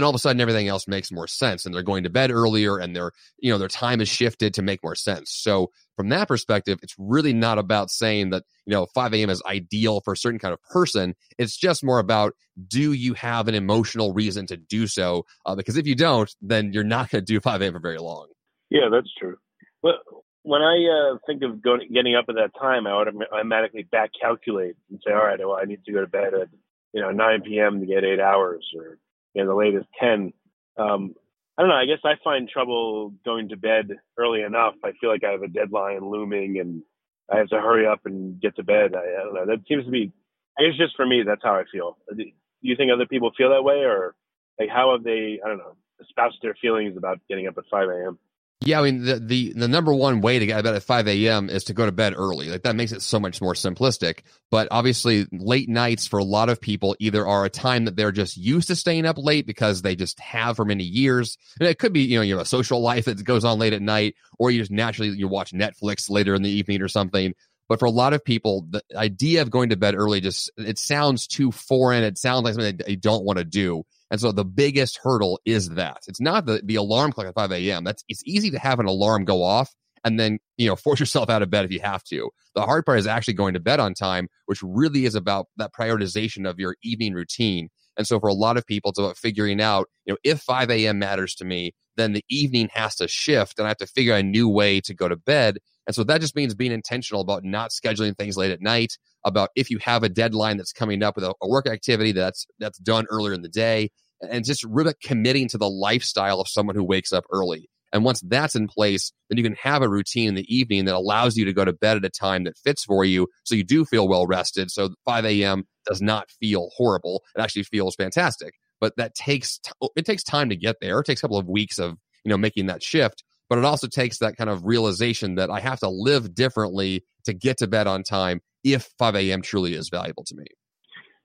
then 0.00 0.04
all 0.04 0.10
of 0.10 0.14
a 0.14 0.18
sudden 0.18 0.40
everything 0.40 0.66
else 0.66 0.88
makes 0.88 1.12
more 1.12 1.26
sense 1.26 1.66
and 1.66 1.74
they're 1.74 1.82
going 1.82 2.04
to 2.04 2.10
bed 2.10 2.30
earlier 2.30 2.78
and 2.78 2.96
their 2.96 3.12
you 3.38 3.52
know 3.52 3.58
their 3.58 3.68
time 3.68 4.00
is 4.00 4.08
shifted 4.08 4.54
to 4.54 4.62
make 4.62 4.82
more 4.82 4.94
sense. 4.94 5.30
So 5.30 5.70
from 5.96 6.08
that 6.08 6.26
perspective 6.26 6.78
it's 6.82 6.94
really 6.98 7.34
not 7.34 7.58
about 7.58 7.90
saying 7.90 8.30
that 8.30 8.44
you 8.64 8.72
know 8.72 8.86
5 8.94 9.12
a.m 9.12 9.28
is 9.28 9.42
ideal 9.44 10.00
for 10.00 10.14
a 10.14 10.16
certain 10.16 10.38
kind 10.38 10.54
of 10.54 10.62
person. 10.62 11.14
It's 11.38 11.56
just 11.56 11.84
more 11.84 11.98
about 11.98 12.32
do 12.66 12.94
you 12.94 13.12
have 13.14 13.46
an 13.46 13.54
emotional 13.54 14.14
reason 14.14 14.46
to 14.46 14.56
do 14.56 14.86
so? 14.86 15.26
Uh, 15.44 15.54
because 15.54 15.76
if 15.76 15.86
you 15.86 15.94
don't 15.94 16.34
then 16.40 16.72
you're 16.72 16.82
not 16.82 17.10
going 17.10 17.22
to 17.22 17.32
do 17.32 17.40
5 17.40 17.60
a.m 17.60 17.74
for 17.74 17.80
very 17.80 17.98
long. 17.98 18.28
Yeah 18.70 18.88
that's 18.90 19.12
true. 19.18 19.36
But 19.82 19.96
when 20.42 20.62
i 20.62 21.12
uh, 21.12 21.18
think 21.26 21.42
of 21.42 21.62
going, 21.62 21.86
getting 21.92 22.16
up 22.16 22.24
at 22.30 22.36
that 22.36 22.58
time 22.58 22.86
i 22.86 22.90
automatically 22.90 23.82
back 23.82 24.10
calculate 24.18 24.74
and 24.88 24.98
say 25.06 25.12
all 25.12 25.18
right 25.22 25.38
well 25.38 25.58
i 25.60 25.66
need 25.66 25.84
to 25.84 25.92
go 25.92 26.00
to 26.00 26.06
bed 26.06 26.32
at 26.32 26.48
you 26.94 27.02
know 27.02 27.10
9 27.10 27.42
p.m 27.42 27.78
to 27.80 27.84
get 27.84 28.04
eight 28.04 28.20
hours 28.20 28.66
or 28.74 28.98
you 29.34 29.42
know, 29.42 29.48
the 29.48 29.54
latest 29.56 29.86
10. 30.00 30.32
Um, 30.78 31.14
I 31.56 31.62
don't 31.62 31.68
know. 31.68 31.76
I 31.76 31.86
guess 31.86 31.98
I 32.04 32.14
find 32.24 32.48
trouble 32.48 33.14
going 33.24 33.50
to 33.50 33.56
bed 33.56 33.90
early 34.18 34.42
enough. 34.42 34.74
I 34.84 34.92
feel 35.00 35.10
like 35.10 35.24
I 35.24 35.32
have 35.32 35.42
a 35.42 35.48
deadline 35.48 36.10
looming 36.10 36.58
and 36.58 36.82
I 37.30 37.38
have 37.38 37.48
to 37.48 37.60
hurry 37.60 37.86
up 37.86 38.00
and 38.06 38.40
get 38.40 38.56
to 38.56 38.62
bed. 38.62 38.94
I, 38.94 39.20
I 39.20 39.24
don't 39.24 39.34
know. 39.34 39.46
That 39.46 39.66
seems 39.68 39.84
to 39.84 39.90
be, 39.90 40.12
I 40.58 40.62
guess 40.62 40.78
just 40.78 40.96
for 40.96 41.06
me, 41.06 41.22
that's 41.22 41.42
how 41.42 41.54
I 41.54 41.64
feel. 41.70 41.98
Do 42.16 42.24
you 42.62 42.76
think 42.76 42.90
other 42.92 43.06
people 43.06 43.30
feel 43.36 43.50
that 43.50 43.62
way 43.62 43.84
or 43.84 44.14
like 44.58 44.68
how 44.70 44.92
have 44.92 45.04
they, 45.04 45.40
I 45.44 45.48
don't 45.48 45.58
know, 45.58 45.76
espoused 46.00 46.38
their 46.42 46.56
feelings 46.60 46.96
about 46.96 47.20
getting 47.28 47.46
up 47.46 47.58
at 47.58 47.64
5 47.70 47.88
a.m.? 47.88 48.18
Yeah, 48.62 48.80
I 48.80 48.82
mean 48.82 49.04
the, 49.04 49.18
the 49.18 49.54
the 49.54 49.68
number 49.68 49.94
one 49.94 50.20
way 50.20 50.38
to 50.38 50.44
get 50.44 50.58
of 50.58 50.64
bed 50.64 50.74
at 50.74 50.82
five 50.82 51.08
a.m. 51.08 51.48
is 51.48 51.64
to 51.64 51.72
go 51.72 51.86
to 51.86 51.92
bed 51.92 52.12
early. 52.14 52.50
Like 52.50 52.64
that 52.64 52.76
makes 52.76 52.92
it 52.92 53.00
so 53.00 53.18
much 53.18 53.40
more 53.40 53.54
simplistic. 53.54 54.18
But 54.50 54.68
obviously, 54.70 55.26
late 55.32 55.70
nights 55.70 56.06
for 56.06 56.18
a 56.18 56.24
lot 56.24 56.50
of 56.50 56.60
people 56.60 56.94
either 56.98 57.26
are 57.26 57.46
a 57.46 57.50
time 57.50 57.86
that 57.86 57.96
they're 57.96 58.12
just 58.12 58.36
used 58.36 58.68
to 58.68 58.76
staying 58.76 59.06
up 59.06 59.16
late 59.16 59.46
because 59.46 59.80
they 59.80 59.96
just 59.96 60.20
have 60.20 60.56
for 60.56 60.66
many 60.66 60.84
years, 60.84 61.38
and 61.58 61.70
it 61.70 61.78
could 61.78 61.94
be 61.94 62.02
you 62.02 62.16
know 62.18 62.22
you 62.22 62.34
have 62.36 62.42
a 62.42 62.48
social 62.48 62.82
life 62.82 63.06
that 63.06 63.24
goes 63.24 63.46
on 63.46 63.58
late 63.58 63.72
at 63.72 63.80
night, 63.80 64.14
or 64.38 64.50
you 64.50 64.60
just 64.60 64.70
naturally 64.70 65.08
you 65.08 65.26
watch 65.26 65.52
Netflix 65.52 66.10
later 66.10 66.34
in 66.34 66.42
the 66.42 66.50
evening 66.50 66.82
or 66.82 66.88
something. 66.88 67.34
But 67.66 67.78
for 67.78 67.86
a 67.86 67.90
lot 67.90 68.12
of 68.12 68.22
people, 68.22 68.66
the 68.68 68.82
idea 68.94 69.40
of 69.40 69.50
going 69.50 69.70
to 69.70 69.76
bed 69.76 69.94
early 69.94 70.20
just 70.20 70.50
it 70.58 70.78
sounds 70.78 71.26
too 71.26 71.50
foreign. 71.50 72.04
It 72.04 72.18
sounds 72.18 72.44
like 72.44 72.54
something 72.54 72.78
they 72.84 72.96
don't 72.96 73.24
want 73.24 73.38
to 73.38 73.44
do. 73.44 73.84
And 74.10 74.20
so 74.20 74.32
the 74.32 74.44
biggest 74.44 74.98
hurdle 75.02 75.40
is 75.44 75.70
that 75.70 75.98
it's 76.08 76.20
not 76.20 76.46
the, 76.46 76.60
the 76.64 76.74
alarm 76.74 77.12
clock 77.12 77.26
at 77.26 77.34
5 77.34 77.52
a.m. 77.52 77.84
That's 77.84 78.04
it's 78.08 78.22
easy 78.26 78.50
to 78.50 78.58
have 78.58 78.80
an 78.80 78.86
alarm 78.86 79.24
go 79.24 79.42
off 79.42 79.74
and 80.04 80.18
then, 80.18 80.38
you 80.56 80.66
know, 80.66 80.76
force 80.76 81.00
yourself 81.00 81.30
out 81.30 81.42
of 81.42 81.50
bed 81.50 81.64
if 81.64 81.70
you 81.70 81.80
have 81.80 82.02
to. 82.04 82.30
The 82.54 82.62
hard 82.62 82.84
part 82.84 82.98
is 82.98 83.06
actually 83.06 83.34
going 83.34 83.54
to 83.54 83.60
bed 83.60 83.80
on 83.80 83.94
time, 83.94 84.28
which 84.46 84.62
really 84.62 85.04
is 85.04 85.14
about 85.14 85.46
that 85.56 85.72
prioritization 85.72 86.48
of 86.48 86.58
your 86.58 86.76
evening 86.82 87.14
routine. 87.14 87.68
And 87.96 88.06
so 88.06 88.18
for 88.18 88.28
a 88.28 88.34
lot 88.34 88.56
of 88.56 88.66
people, 88.66 88.90
it's 88.90 88.98
about 88.98 89.16
figuring 89.16 89.60
out, 89.60 89.88
you 90.06 90.12
know, 90.12 90.18
if 90.24 90.40
5 90.40 90.70
a.m. 90.70 90.98
matters 90.98 91.34
to 91.36 91.44
me, 91.44 91.72
then 91.96 92.12
the 92.12 92.24
evening 92.28 92.68
has 92.72 92.96
to 92.96 93.08
shift 93.08 93.58
and 93.58 93.66
I 93.66 93.70
have 93.70 93.76
to 93.78 93.86
figure 93.86 94.14
out 94.14 94.20
a 94.20 94.24
new 94.24 94.48
way 94.48 94.80
to 94.82 94.94
go 94.94 95.08
to 95.08 95.16
bed. 95.16 95.58
And 95.86 95.94
so 95.94 96.04
that 96.04 96.20
just 96.20 96.36
means 96.36 96.54
being 96.54 96.72
intentional 96.72 97.20
about 97.20 97.44
not 97.44 97.70
scheduling 97.70 98.16
things 98.16 98.36
late 98.36 98.52
at 98.52 98.62
night, 98.62 98.96
about 99.24 99.50
if 99.56 99.70
you 99.70 99.78
have 99.78 100.02
a 100.02 100.08
deadline 100.08 100.56
that's 100.56 100.72
coming 100.72 101.02
up 101.02 101.16
with 101.16 101.24
a, 101.24 101.34
a 101.42 101.48
work 101.48 101.66
activity 101.66 102.12
that's 102.12 102.46
that's 102.58 102.78
done 102.78 103.06
earlier 103.10 103.34
in 103.34 103.42
the 103.42 103.48
day, 103.48 103.90
and 104.20 104.44
just 104.44 104.64
really 104.64 104.94
committing 105.02 105.48
to 105.48 105.58
the 105.58 105.68
lifestyle 105.68 106.40
of 106.40 106.48
someone 106.48 106.76
who 106.76 106.84
wakes 106.84 107.12
up 107.12 107.24
early. 107.30 107.68
And 107.92 108.04
once 108.04 108.20
that's 108.20 108.54
in 108.54 108.68
place, 108.68 109.12
then 109.28 109.38
you 109.38 109.42
can 109.42 109.56
have 109.60 109.82
a 109.82 109.88
routine 109.88 110.28
in 110.28 110.34
the 110.34 110.54
evening 110.54 110.84
that 110.84 110.94
allows 110.94 111.36
you 111.36 111.44
to 111.44 111.52
go 111.52 111.64
to 111.64 111.72
bed 111.72 111.96
at 111.96 112.04
a 112.04 112.10
time 112.10 112.44
that 112.44 112.56
fits 112.58 112.84
for 112.84 113.04
you. 113.04 113.26
So 113.44 113.54
you 113.54 113.64
do 113.64 113.84
feel 113.84 114.06
well 114.06 114.26
rested. 114.26 114.70
So 114.70 114.90
5 115.04 115.24
a.m. 115.24 115.64
does 115.86 116.00
not 116.00 116.30
feel 116.30 116.70
horrible. 116.76 117.22
It 117.36 117.40
actually 117.40 117.64
feels 117.64 117.96
fantastic. 117.96 118.54
But 118.80 118.96
that 118.96 119.14
takes, 119.14 119.58
t- 119.58 119.72
oh, 119.82 119.90
it 119.96 120.06
takes 120.06 120.22
time 120.22 120.50
to 120.50 120.56
get 120.56 120.76
there. 120.80 121.00
It 121.00 121.06
takes 121.06 121.20
a 121.20 121.22
couple 121.22 121.38
of 121.38 121.48
weeks 121.48 121.78
of, 121.78 121.96
you 122.24 122.30
know, 122.30 122.38
making 122.38 122.66
that 122.66 122.82
shift. 122.82 123.24
But 123.48 123.58
it 123.58 123.64
also 123.64 123.88
takes 123.88 124.18
that 124.18 124.36
kind 124.36 124.48
of 124.48 124.64
realization 124.64 125.34
that 125.34 125.50
I 125.50 125.58
have 125.58 125.80
to 125.80 125.88
live 125.88 126.34
differently 126.34 127.04
to 127.24 127.34
get 127.34 127.58
to 127.58 127.66
bed 127.66 127.88
on 127.88 128.04
time 128.04 128.40
if 128.64 128.90
5 128.98 129.16
a.m. 129.16 129.42
truly 129.42 129.74
is 129.74 129.88
valuable 129.88 130.24
to 130.24 130.34
me. 130.34 130.44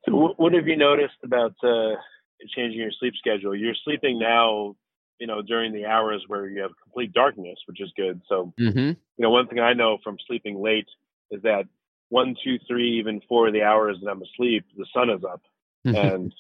So, 0.07 0.33
what 0.37 0.53
have 0.53 0.67
you 0.67 0.77
noticed 0.77 1.15
about 1.23 1.55
uh, 1.63 1.95
changing 2.55 2.79
your 2.79 2.91
sleep 2.99 3.13
schedule. 3.17 3.55
You're 3.55 3.75
sleeping 3.83 4.19
now, 4.19 4.75
you 5.19 5.27
know, 5.27 5.41
during 5.41 5.73
the 5.73 5.85
hours 5.85 6.23
where 6.27 6.47
you 6.47 6.61
have 6.61 6.71
complete 6.83 7.13
darkness, 7.13 7.57
which 7.67 7.81
is 7.81 7.91
good. 7.95 8.21
So, 8.27 8.53
mm-hmm. 8.59 8.79
you 8.79 8.95
know, 9.17 9.29
one 9.29 9.47
thing 9.47 9.59
I 9.59 9.73
know 9.73 9.97
from 10.03 10.17
sleeping 10.27 10.61
late 10.61 10.87
is 11.31 11.41
that 11.43 11.63
one, 12.09 12.35
two, 12.43 12.57
three, 12.67 12.99
even 12.99 13.21
four 13.27 13.47
of 13.47 13.53
the 13.53 13.63
hours 13.63 13.97
that 14.01 14.09
I'm 14.09 14.21
asleep, 14.21 14.65
the 14.77 14.85
sun 14.93 15.09
is 15.09 15.23
up. 15.23 15.41
and, 15.85 16.33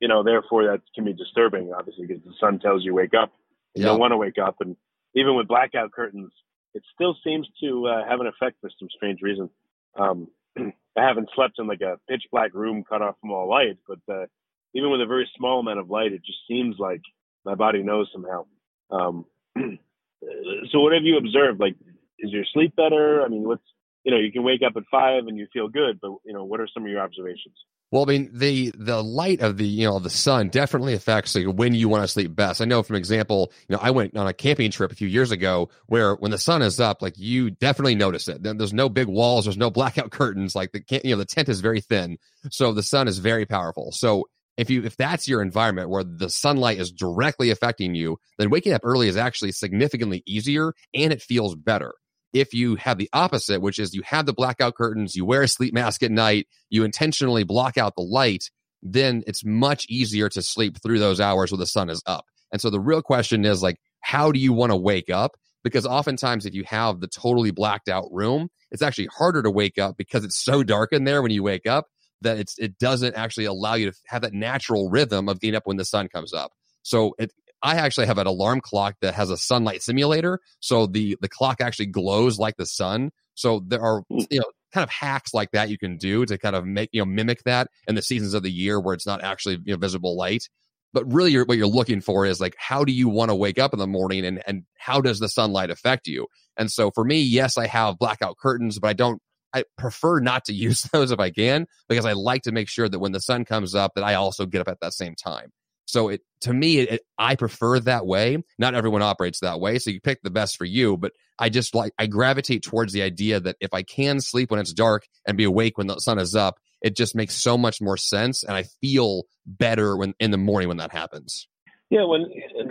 you 0.00 0.08
know, 0.08 0.22
therefore 0.22 0.64
that 0.64 0.80
can 0.94 1.04
be 1.04 1.12
disturbing, 1.12 1.72
obviously, 1.76 2.06
because 2.06 2.22
the 2.24 2.34
sun 2.40 2.58
tells 2.58 2.84
you 2.84 2.94
wake 2.94 3.14
up. 3.14 3.32
You 3.74 3.82
yep. 3.82 3.90
don't 3.90 4.00
want 4.00 4.12
to 4.12 4.16
wake 4.16 4.38
up. 4.38 4.56
And 4.60 4.76
even 5.14 5.36
with 5.36 5.46
blackout 5.46 5.92
curtains, 5.92 6.32
it 6.74 6.82
still 6.94 7.14
seems 7.22 7.46
to 7.62 7.86
uh, 7.86 8.08
have 8.08 8.20
an 8.20 8.26
effect 8.26 8.56
for 8.60 8.70
some 8.78 8.88
strange 8.94 9.20
reason. 9.22 9.50
Um, 9.98 10.28
I 10.58 11.06
haven't 11.06 11.30
slept 11.34 11.58
in 11.58 11.66
like 11.66 11.80
a 11.80 11.98
pitch 12.08 12.24
black 12.32 12.54
room 12.54 12.84
cut 12.88 13.02
off 13.02 13.16
from 13.20 13.30
all 13.30 13.48
light, 13.48 13.78
but 13.86 13.98
uh, 14.12 14.26
even 14.74 14.90
with 14.90 15.00
a 15.00 15.06
very 15.06 15.30
small 15.36 15.60
amount 15.60 15.78
of 15.78 15.90
light, 15.90 16.12
it 16.12 16.24
just 16.24 16.38
seems 16.48 16.76
like 16.78 17.02
my 17.44 17.54
body 17.54 17.82
knows 17.82 18.08
somehow. 18.12 18.46
Um, 18.90 19.26
so 19.56 20.80
what 20.80 20.92
have 20.92 21.04
you 21.04 21.18
observed? 21.18 21.60
Like, 21.60 21.76
is 22.18 22.32
your 22.32 22.44
sleep 22.52 22.74
better? 22.76 23.22
I 23.22 23.28
mean, 23.28 23.44
what's 23.44 23.62
you 24.04 24.12
know, 24.12 24.18
you 24.18 24.32
can 24.32 24.42
wake 24.42 24.62
up 24.66 24.72
at 24.76 24.84
five 24.90 25.26
and 25.26 25.36
you 25.36 25.46
feel 25.52 25.68
good, 25.68 26.00
but 26.00 26.12
you 26.24 26.32
know, 26.32 26.44
what 26.44 26.60
are 26.60 26.68
some 26.72 26.84
of 26.84 26.90
your 26.90 27.00
observations? 27.00 27.54
Well, 27.90 28.02
I 28.02 28.06
mean, 28.06 28.30
the 28.34 28.70
the 28.76 29.02
light 29.02 29.40
of 29.40 29.56
the 29.56 29.66
you 29.66 29.86
know 29.86 29.98
the 29.98 30.10
sun 30.10 30.50
definitely 30.50 30.92
affects 30.92 31.34
like, 31.34 31.46
when 31.46 31.74
you 31.74 31.88
want 31.88 32.04
to 32.04 32.08
sleep 32.08 32.34
best. 32.34 32.60
I 32.60 32.66
know, 32.66 32.82
from 32.82 32.96
example, 32.96 33.50
you 33.66 33.76
know, 33.76 33.80
I 33.82 33.90
went 33.92 34.14
on 34.14 34.26
a 34.26 34.34
camping 34.34 34.70
trip 34.70 34.92
a 34.92 34.94
few 34.94 35.08
years 35.08 35.30
ago 35.30 35.70
where 35.86 36.14
when 36.14 36.30
the 36.30 36.38
sun 36.38 36.60
is 36.60 36.80
up, 36.80 37.00
like 37.00 37.14
you 37.16 37.50
definitely 37.50 37.94
notice 37.94 38.28
it. 38.28 38.42
There's 38.42 38.74
no 38.74 38.90
big 38.90 39.08
walls, 39.08 39.46
there's 39.46 39.56
no 39.56 39.70
blackout 39.70 40.10
curtains, 40.12 40.54
like 40.54 40.72
the 40.72 40.82
you 41.02 41.12
know 41.12 41.18
the 41.18 41.24
tent 41.24 41.48
is 41.48 41.60
very 41.60 41.80
thin, 41.80 42.18
so 42.50 42.72
the 42.72 42.82
sun 42.82 43.08
is 43.08 43.18
very 43.18 43.46
powerful. 43.46 43.90
So 43.92 44.24
if 44.58 44.68
you 44.68 44.84
if 44.84 44.96
that's 44.96 45.26
your 45.26 45.40
environment 45.40 45.88
where 45.88 46.04
the 46.04 46.28
sunlight 46.28 46.78
is 46.78 46.90
directly 46.90 47.50
affecting 47.50 47.94
you, 47.94 48.18
then 48.36 48.50
waking 48.50 48.74
up 48.74 48.82
early 48.84 49.08
is 49.08 49.16
actually 49.16 49.52
significantly 49.52 50.22
easier 50.26 50.74
and 50.92 51.10
it 51.10 51.22
feels 51.22 51.54
better. 51.54 51.94
If 52.32 52.52
you 52.52 52.76
have 52.76 52.98
the 52.98 53.08
opposite, 53.12 53.60
which 53.60 53.78
is 53.78 53.94
you 53.94 54.02
have 54.04 54.26
the 54.26 54.32
blackout 54.32 54.74
curtains, 54.74 55.14
you 55.14 55.24
wear 55.24 55.42
a 55.42 55.48
sleep 55.48 55.72
mask 55.72 56.02
at 56.02 56.10
night, 56.10 56.46
you 56.68 56.84
intentionally 56.84 57.44
block 57.44 57.78
out 57.78 57.94
the 57.96 58.02
light, 58.02 58.50
then 58.82 59.22
it's 59.26 59.44
much 59.44 59.86
easier 59.88 60.28
to 60.28 60.42
sleep 60.42 60.78
through 60.82 60.98
those 60.98 61.20
hours 61.20 61.50
where 61.50 61.58
the 61.58 61.66
sun 61.66 61.90
is 61.90 62.02
up. 62.06 62.24
And 62.52 62.60
so 62.60 62.70
the 62.70 62.80
real 62.80 63.02
question 63.02 63.44
is 63.44 63.62
like, 63.62 63.76
how 64.00 64.32
do 64.32 64.38
you 64.38 64.52
want 64.52 64.70
to 64.72 64.76
wake 64.76 65.10
up? 65.10 65.36
Because 65.64 65.86
oftentimes, 65.86 66.46
if 66.46 66.54
you 66.54 66.64
have 66.64 67.00
the 67.00 67.08
totally 67.08 67.50
blacked 67.50 67.88
out 67.88 68.04
room, 68.10 68.48
it's 68.70 68.82
actually 68.82 69.06
harder 69.06 69.42
to 69.42 69.50
wake 69.50 69.78
up 69.78 69.96
because 69.96 70.24
it's 70.24 70.38
so 70.38 70.62
dark 70.62 70.92
in 70.92 71.04
there 71.04 71.20
when 71.20 71.30
you 71.30 71.42
wake 71.42 71.66
up 71.66 71.86
that 72.20 72.38
it's 72.38 72.58
it 72.58 72.78
doesn't 72.78 73.14
actually 73.14 73.44
allow 73.44 73.74
you 73.74 73.90
to 73.90 73.96
have 74.06 74.22
that 74.22 74.32
natural 74.32 74.90
rhythm 74.90 75.28
of 75.28 75.40
getting 75.40 75.56
up 75.56 75.66
when 75.66 75.76
the 75.76 75.84
sun 75.84 76.08
comes 76.08 76.32
up. 76.32 76.52
So 76.82 77.14
it, 77.18 77.32
I 77.62 77.76
actually 77.76 78.06
have 78.06 78.18
an 78.18 78.26
alarm 78.26 78.60
clock 78.60 78.96
that 79.00 79.14
has 79.14 79.30
a 79.30 79.36
sunlight 79.36 79.82
simulator, 79.82 80.40
so 80.60 80.86
the 80.86 81.16
the 81.20 81.28
clock 81.28 81.60
actually 81.60 81.86
glows 81.86 82.38
like 82.38 82.56
the 82.56 82.66
sun. 82.66 83.10
So 83.34 83.62
there 83.66 83.82
are 83.82 84.02
hmm. 84.10 84.20
you 84.30 84.40
know 84.40 84.46
kind 84.72 84.84
of 84.84 84.90
hacks 84.90 85.32
like 85.32 85.50
that 85.52 85.70
you 85.70 85.78
can 85.78 85.96
do 85.96 86.26
to 86.26 86.36
kind 86.38 86.54
of 86.54 86.66
make 86.66 86.90
you 86.92 87.00
know 87.00 87.06
mimic 87.06 87.42
that 87.44 87.68
in 87.86 87.94
the 87.94 88.02
seasons 88.02 88.34
of 88.34 88.42
the 88.42 88.50
year 88.50 88.78
where 88.80 88.94
it's 88.94 89.06
not 89.06 89.22
actually 89.22 89.58
you 89.64 89.72
know 89.72 89.78
visible 89.78 90.16
light. 90.16 90.48
But 90.94 91.12
really, 91.12 91.32
you're, 91.32 91.44
what 91.44 91.58
you're 91.58 91.66
looking 91.66 92.00
for 92.00 92.24
is 92.24 92.40
like 92.40 92.54
how 92.58 92.84
do 92.84 92.92
you 92.92 93.08
want 93.08 93.30
to 93.30 93.34
wake 93.34 93.58
up 93.58 93.72
in 93.72 93.78
the 93.78 93.86
morning, 93.86 94.24
and 94.24 94.42
and 94.46 94.64
how 94.76 95.00
does 95.00 95.18
the 95.18 95.28
sunlight 95.28 95.70
affect 95.70 96.06
you? 96.06 96.26
And 96.56 96.70
so 96.70 96.90
for 96.90 97.04
me, 97.04 97.20
yes, 97.20 97.58
I 97.58 97.66
have 97.66 97.98
blackout 97.98 98.36
curtains, 98.38 98.78
but 98.78 98.88
I 98.88 98.92
don't 98.94 99.20
I 99.52 99.64
prefer 99.76 100.20
not 100.20 100.44
to 100.46 100.52
use 100.54 100.82
those 100.82 101.10
if 101.10 101.20
I 101.20 101.30
can 101.30 101.66
because 101.88 102.04
I 102.04 102.12
like 102.12 102.42
to 102.42 102.52
make 102.52 102.68
sure 102.68 102.88
that 102.88 102.98
when 102.98 103.12
the 103.12 103.20
sun 103.20 103.44
comes 103.44 103.74
up 103.74 103.92
that 103.94 104.04
I 104.04 104.14
also 104.14 104.46
get 104.46 104.60
up 104.60 104.68
at 104.68 104.80
that 104.80 104.94
same 104.94 105.14
time. 105.14 105.50
So 105.88 106.10
it 106.10 106.20
to 106.42 106.52
me, 106.52 106.80
it, 106.80 107.00
I 107.18 107.34
prefer 107.34 107.80
that 107.80 108.06
way. 108.06 108.36
Not 108.58 108.74
everyone 108.74 109.00
operates 109.00 109.40
that 109.40 109.58
way, 109.58 109.78
so 109.78 109.90
you 109.90 110.02
pick 110.02 110.20
the 110.22 110.30
best 110.30 110.58
for 110.58 110.66
you. 110.66 110.98
But 110.98 111.12
I 111.38 111.48
just 111.48 111.74
like 111.74 111.94
I 111.98 112.06
gravitate 112.06 112.62
towards 112.62 112.92
the 112.92 113.00
idea 113.02 113.40
that 113.40 113.56
if 113.60 113.72
I 113.72 113.82
can 113.82 114.20
sleep 114.20 114.50
when 114.50 114.60
it's 114.60 114.74
dark 114.74 115.06
and 115.26 115.38
be 115.38 115.44
awake 115.44 115.78
when 115.78 115.86
the 115.86 115.98
sun 115.98 116.18
is 116.18 116.36
up, 116.36 116.58
it 116.82 116.94
just 116.94 117.16
makes 117.16 117.34
so 117.34 117.56
much 117.56 117.80
more 117.80 117.96
sense, 117.96 118.44
and 118.44 118.54
I 118.54 118.64
feel 118.82 119.22
better 119.46 119.96
when 119.96 120.12
in 120.20 120.30
the 120.30 120.36
morning 120.36 120.68
when 120.68 120.76
that 120.76 120.92
happens. 120.92 121.48
Yeah, 121.88 122.04
when 122.04 122.26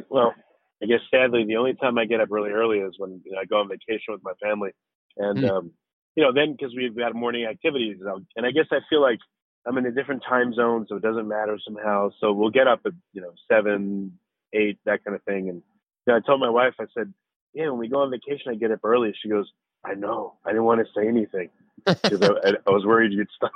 well, 0.09 0.35
I 0.81 0.85
guess 0.85 0.99
sadly 1.09 1.43
the 1.47 1.57
only 1.57 1.73
time 1.73 1.97
I 1.97 2.05
get 2.05 2.21
up 2.21 2.29
really 2.29 2.51
early 2.51 2.77
is 2.77 2.93
when 2.99 3.21
you 3.25 3.31
know, 3.31 3.39
I 3.39 3.45
go 3.45 3.57
on 3.57 3.67
vacation 3.67 4.13
with 4.13 4.21
my 4.23 4.33
family, 4.43 4.69
and 5.17 5.39
mm. 5.39 5.49
um, 5.49 5.71
you 6.15 6.23
know 6.23 6.31
then 6.33 6.51
because 6.51 6.75
we've 6.75 6.95
got 6.95 7.15
morning 7.15 7.45
activities, 7.45 7.97
and 8.35 8.45
I 8.45 8.51
guess 8.51 8.67
I 8.71 8.77
feel 8.91 9.01
like 9.01 9.19
I'm 9.67 9.77
in 9.77 9.85
a 9.85 9.91
different 9.91 10.23
time 10.27 10.53
zone, 10.53 10.85
so 10.87 10.95
it 10.95 11.01
doesn't 11.01 11.27
matter 11.27 11.59
somehow. 11.63 12.09
So 12.19 12.31
we'll 12.31 12.51
get 12.51 12.67
up 12.67 12.81
at 12.85 12.93
you 13.13 13.21
know 13.21 13.33
seven, 13.51 14.17
eight, 14.53 14.79
that 14.85 15.03
kind 15.03 15.15
of 15.15 15.23
thing. 15.23 15.49
And 15.49 15.61
you 16.05 16.13
know, 16.13 16.15
I 16.15 16.19
told 16.21 16.39
my 16.39 16.49
wife, 16.49 16.75
I 16.79 16.85
said, 16.93 17.13
"Yeah, 17.53 17.69
when 17.69 17.79
we 17.79 17.89
go 17.89 18.01
on 18.01 18.11
vacation, 18.11 18.51
I 18.51 18.55
get 18.55 18.71
up 18.71 18.79
early." 18.83 19.13
She 19.21 19.29
goes, 19.29 19.51
"I 19.83 19.93
know. 19.93 20.35
I 20.45 20.49
didn't 20.49 20.63
want 20.63 20.79
to 20.85 20.93
say 20.95 21.07
anything 21.07 21.49
because 21.85 22.21
I, 22.21 22.53
I, 22.65 22.71
was 22.71 22.85
worried 22.85 23.11
you'd 23.11 23.27
stop." 23.35 23.51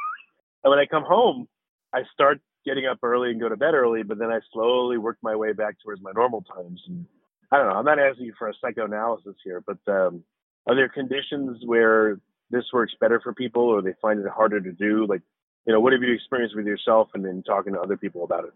And 0.63 0.69
when 0.69 0.79
I 0.79 0.85
come 0.85 1.03
home, 1.03 1.47
I 1.93 2.01
start 2.13 2.41
getting 2.65 2.85
up 2.85 2.99
early 3.03 3.31
and 3.31 3.39
go 3.39 3.49
to 3.49 3.57
bed 3.57 3.73
early, 3.73 4.03
but 4.03 4.19
then 4.19 4.31
I 4.31 4.39
slowly 4.51 4.97
work 4.97 5.17
my 5.23 5.35
way 5.35 5.53
back 5.53 5.77
towards 5.83 6.01
my 6.01 6.11
normal 6.13 6.41
times. 6.41 6.81
And 6.87 7.05
I 7.51 7.57
don't 7.57 7.67
know. 7.67 7.73
I'm 7.73 7.85
not 7.85 7.99
asking 7.99 8.25
you 8.25 8.33
for 8.37 8.49
a 8.49 8.53
psychoanalysis 8.61 9.35
here, 9.43 9.63
but 9.65 9.79
um, 9.87 10.23
are 10.67 10.75
there 10.75 10.89
conditions 10.89 11.61
where 11.65 12.19
this 12.51 12.65
works 12.73 12.93
better 12.99 13.19
for 13.21 13.33
people, 13.33 13.63
or 13.63 13.81
they 13.81 13.93
find 14.01 14.19
it 14.19 14.27
harder 14.27 14.59
to 14.59 14.71
do? 14.71 15.07
Like 15.07 15.21
you 15.65 15.73
know, 15.73 15.79
what 15.79 15.93
have 15.93 16.01
you 16.01 16.13
experienced 16.13 16.55
with 16.55 16.65
yourself 16.65 17.09
and 17.13 17.23
then 17.23 17.43
talking 17.43 17.73
to 17.73 17.79
other 17.79 17.97
people 17.97 18.23
about 18.23 18.45
it? 18.45 18.53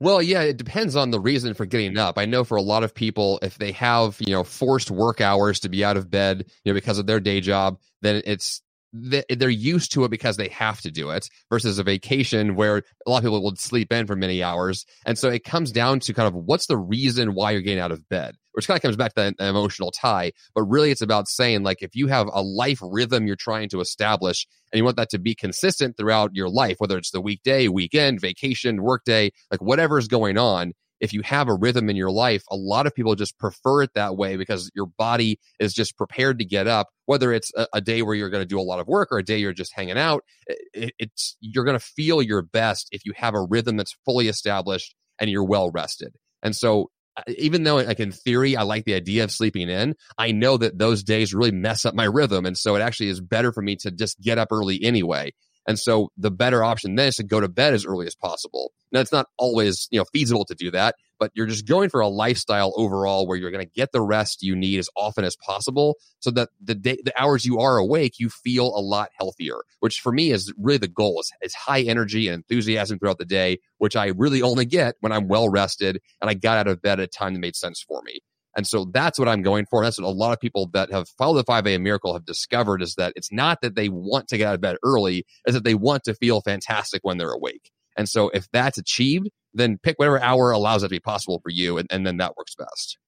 Well, 0.00 0.22
yeah, 0.22 0.42
it 0.42 0.58
depends 0.58 0.96
on 0.96 1.10
the 1.10 1.18
reason 1.18 1.54
for 1.54 1.66
getting 1.66 1.96
up. 1.98 2.18
I 2.18 2.24
know 2.24 2.44
for 2.44 2.56
a 2.56 2.62
lot 2.62 2.84
of 2.84 2.94
people, 2.94 3.38
if 3.42 3.58
they 3.58 3.72
have, 3.72 4.16
you 4.20 4.32
know, 4.32 4.44
forced 4.44 4.90
work 4.90 5.20
hours 5.20 5.60
to 5.60 5.68
be 5.68 5.84
out 5.84 5.96
of 5.96 6.10
bed, 6.10 6.44
you 6.64 6.72
know, 6.72 6.74
because 6.74 6.98
of 6.98 7.06
their 7.06 7.20
day 7.20 7.40
job, 7.40 7.78
then 8.02 8.22
it's 8.24 8.62
they're 8.92 9.50
used 9.50 9.92
to 9.92 10.04
it 10.04 10.10
because 10.10 10.36
they 10.36 10.48
have 10.48 10.80
to 10.80 10.90
do 10.90 11.10
it 11.10 11.28
versus 11.50 11.78
a 11.78 11.82
vacation 11.82 12.54
where 12.54 12.82
a 13.06 13.10
lot 13.10 13.18
of 13.18 13.24
people 13.24 13.42
will 13.42 13.56
sleep 13.56 13.92
in 13.92 14.06
for 14.06 14.16
many 14.16 14.42
hours. 14.42 14.86
And 15.04 15.18
so 15.18 15.28
it 15.28 15.44
comes 15.44 15.72
down 15.72 16.00
to 16.00 16.14
kind 16.14 16.26
of 16.26 16.34
what's 16.34 16.66
the 16.66 16.76
reason 16.76 17.34
why 17.34 17.50
you're 17.50 17.60
getting 17.60 17.80
out 17.80 17.92
of 17.92 18.08
bed, 18.08 18.36
which 18.52 18.66
kind 18.66 18.76
of 18.76 18.82
comes 18.82 18.96
back 18.96 19.14
to 19.14 19.34
that 19.38 19.44
emotional 19.44 19.90
tie. 19.90 20.32
But 20.54 20.62
really, 20.64 20.90
it's 20.90 21.02
about 21.02 21.28
saying, 21.28 21.62
like, 21.62 21.82
if 21.82 21.94
you 21.94 22.06
have 22.06 22.28
a 22.32 22.42
life 22.42 22.78
rhythm 22.82 23.26
you're 23.26 23.36
trying 23.36 23.68
to 23.70 23.80
establish 23.80 24.46
and 24.72 24.78
you 24.78 24.84
want 24.84 24.96
that 24.96 25.10
to 25.10 25.18
be 25.18 25.34
consistent 25.34 25.96
throughout 25.96 26.30
your 26.34 26.48
life, 26.48 26.76
whether 26.78 26.96
it's 26.96 27.10
the 27.10 27.20
weekday, 27.20 27.68
weekend, 27.68 28.20
vacation, 28.20 28.82
workday, 28.82 29.30
like 29.50 29.60
whatever's 29.60 30.08
going 30.08 30.38
on, 30.38 30.72
if 31.00 31.12
you 31.12 31.22
have 31.22 31.48
a 31.48 31.54
rhythm 31.54 31.88
in 31.88 31.96
your 31.96 32.10
life, 32.10 32.42
a 32.50 32.56
lot 32.56 32.86
of 32.86 32.94
people 32.94 33.14
just 33.14 33.38
prefer 33.38 33.82
it 33.82 33.90
that 33.94 34.16
way 34.16 34.36
because 34.36 34.70
your 34.74 34.86
body 34.86 35.38
is 35.60 35.72
just 35.72 35.96
prepared 35.96 36.38
to 36.38 36.44
get 36.44 36.66
up, 36.66 36.88
whether 37.06 37.32
it's 37.32 37.52
a, 37.56 37.66
a 37.74 37.80
day 37.80 38.02
where 38.02 38.14
you're 38.14 38.30
going 38.30 38.42
to 38.42 38.46
do 38.46 38.60
a 38.60 38.62
lot 38.62 38.80
of 38.80 38.86
work 38.86 39.08
or 39.10 39.18
a 39.18 39.24
day 39.24 39.38
you're 39.38 39.52
just 39.52 39.74
hanging 39.74 39.98
out. 39.98 40.24
It, 40.46 40.92
it's 40.98 41.36
you're 41.40 41.64
going 41.64 41.78
to 41.78 41.84
feel 41.84 42.22
your 42.22 42.42
best 42.42 42.88
if 42.90 43.04
you 43.04 43.12
have 43.16 43.34
a 43.34 43.42
rhythm 43.42 43.76
that's 43.76 43.96
fully 44.04 44.28
established 44.28 44.94
and 45.20 45.30
you're 45.30 45.44
well 45.44 45.70
rested. 45.70 46.14
And 46.42 46.54
so 46.54 46.90
uh, 47.16 47.22
even 47.38 47.64
though 47.64 47.76
like 47.76 48.00
in 48.00 48.12
theory 48.12 48.56
I 48.56 48.62
like 48.62 48.84
the 48.84 48.94
idea 48.94 49.24
of 49.24 49.32
sleeping 49.32 49.68
in, 49.68 49.94
I 50.16 50.32
know 50.32 50.56
that 50.56 50.78
those 50.78 51.02
days 51.02 51.34
really 51.34 51.50
mess 51.52 51.84
up 51.84 51.94
my 51.94 52.04
rhythm 52.04 52.46
and 52.46 52.56
so 52.56 52.76
it 52.76 52.80
actually 52.80 53.08
is 53.08 53.20
better 53.20 53.52
for 53.52 53.62
me 53.62 53.76
to 53.76 53.90
just 53.90 54.20
get 54.20 54.38
up 54.38 54.48
early 54.52 54.82
anyway. 54.82 55.32
And 55.68 55.78
so 55.78 56.10
the 56.16 56.30
better 56.30 56.64
option 56.64 56.94
then 56.94 57.08
is 57.08 57.16
to 57.16 57.22
go 57.22 57.40
to 57.40 57.48
bed 57.48 57.74
as 57.74 57.84
early 57.84 58.06
as 58.06 58.14
possible. 58.14 58.72
Now 58.90 59.00
it's 59.00 59.12
not 59.12 59.26
always, 59.36 59.86
you 59.90 59.98
know, 59.98 60.06
feasible 60.10 60.46
to 60.46 60.54
do 60.54 60.70
that, 60.70 60.94
but 61.20 61.30
you're 61.34 61.46
just 61.46 61.66
going 61.66 61.90
for 61.90 62.00
a 62.00 62.08
lifestyle 62.08 62.72
overall 62.76 63.28
where 63.28 63.36
you're 63.36 63.50
going 63.50 63.66
to 63.66 63.72
get 63.76 63.92
the 63.92 64.00
rest 64.00 64.42
you 64.42 64.56
need 64.56 64.78
as 64.78 64.88
often 64.96 65.24
as 65.24 65.36
possible 65.36 65.96
so 66.20 66.30
that 66.30 66.48
the 66.58 66.74
day, 66.74 66.96
the 67.04 67.12
hours 67.20 67.44
you 67.44 67.58
are 67.58 67.76
awake, 67.76 68.14
you 68.18 68.30
feel 68.30 68.68
a 68.68 68.80
lot 68.80 69.10
healthier, 69.18 69.58
which 69.80 70.00
for 70.00 70.10
me 70.10 70.30
is 70.30 70.50
really 70.56 70.78
the 70.78 70.88
goal 70.88 71.20
is, 71.20 71.30
is 71.42 71.52
high 71.52 71.82
energy 71.82 72.28
and 72.28 72.36
enthusiasm 72.36 72.98
throughout 72.98 73.18
the 73.18 73.26
day, 73.26 73.58
which 73.76 73.94
I 73.94 74.06
really 74.16 74.40
only 74.40 74.64
get 74.64 74.94
when 75.00 75.12
I'm 75.12 75.28
well 75.28 75.50
rested 75.50 76.00
and 76.22 76.30
I 76.30 76.34
got 76.34 76.56
out 76.56 76.68
of 76.68 76.80
bed 76.80 76.98
at 76.98 77.04
a 77.04 77.06
time 77.08 77.34
that 77.34 77.40
made 77.40 77.56
sense 77.56 77.84
for 77.86 78.00
me. 78.06 78.20
And 78.58 78.66
so 78.66 78.86
that's 78.86 79.20
what 79.20 79.28
I'm 79.28 79.42
going 79.42 79.66
for. 79.66 79.84
That's 79.84 80.00
what 80.00 80.08
a 80.08 80.10
lot 80.10 80.32
of 80.32 80.40
people 80.40 80.68
that 80.72 80.90
have 80.90 81.08
followed 81.10 81.38
the 81.38 81.44
5 81.44 81.64
a.m. 81.68 81.84
miracle 81.84 82.12
have 82.12 82.24
discovered 82.24 82.82
is 82.82 82.96
that 82.96 83.12
it's 83.14 83.30
not 83.30 83.60
that 83.62 83.76
they 83.76 83.88
want 83.88 84.26
to 84.28 84.36
get 84.36 84.48
out 84.48 84.56
of 84.56 84.60
bed 84.60 84.74
early, 84.82 85.24
is 85.46 85.54
that 85.54 85.62
they 85.62 85.76
want 85.76 86.02
to 86.04 86.14
feel 86.14 86.40
fantastic 86.40 87.02
when 87.04 87.18
they're 87.18 87.30
awake. 87.30 87.70
And 87.96 88.08
so 88.08 88.30
if 88.30 88.50
that's 88.50 88.76
achieved, 88.76 89.28
then 89.54 89.78
pick 89.78 89.96
whatever 89.96 90.20
hour 90.20 90.50
allows 90.50 90.82
that 90.82 90.88
to 90.88 90.90
be 90.90 90.98
possible 90.98 91.38
for 91.40 91.50
you, 91.50 91.78
and, 91.78 91.86
and 91.92 92.04
then 92.04 92.16
that 92.16 92.36
works 92.36 92.56
best. 92.56 92.98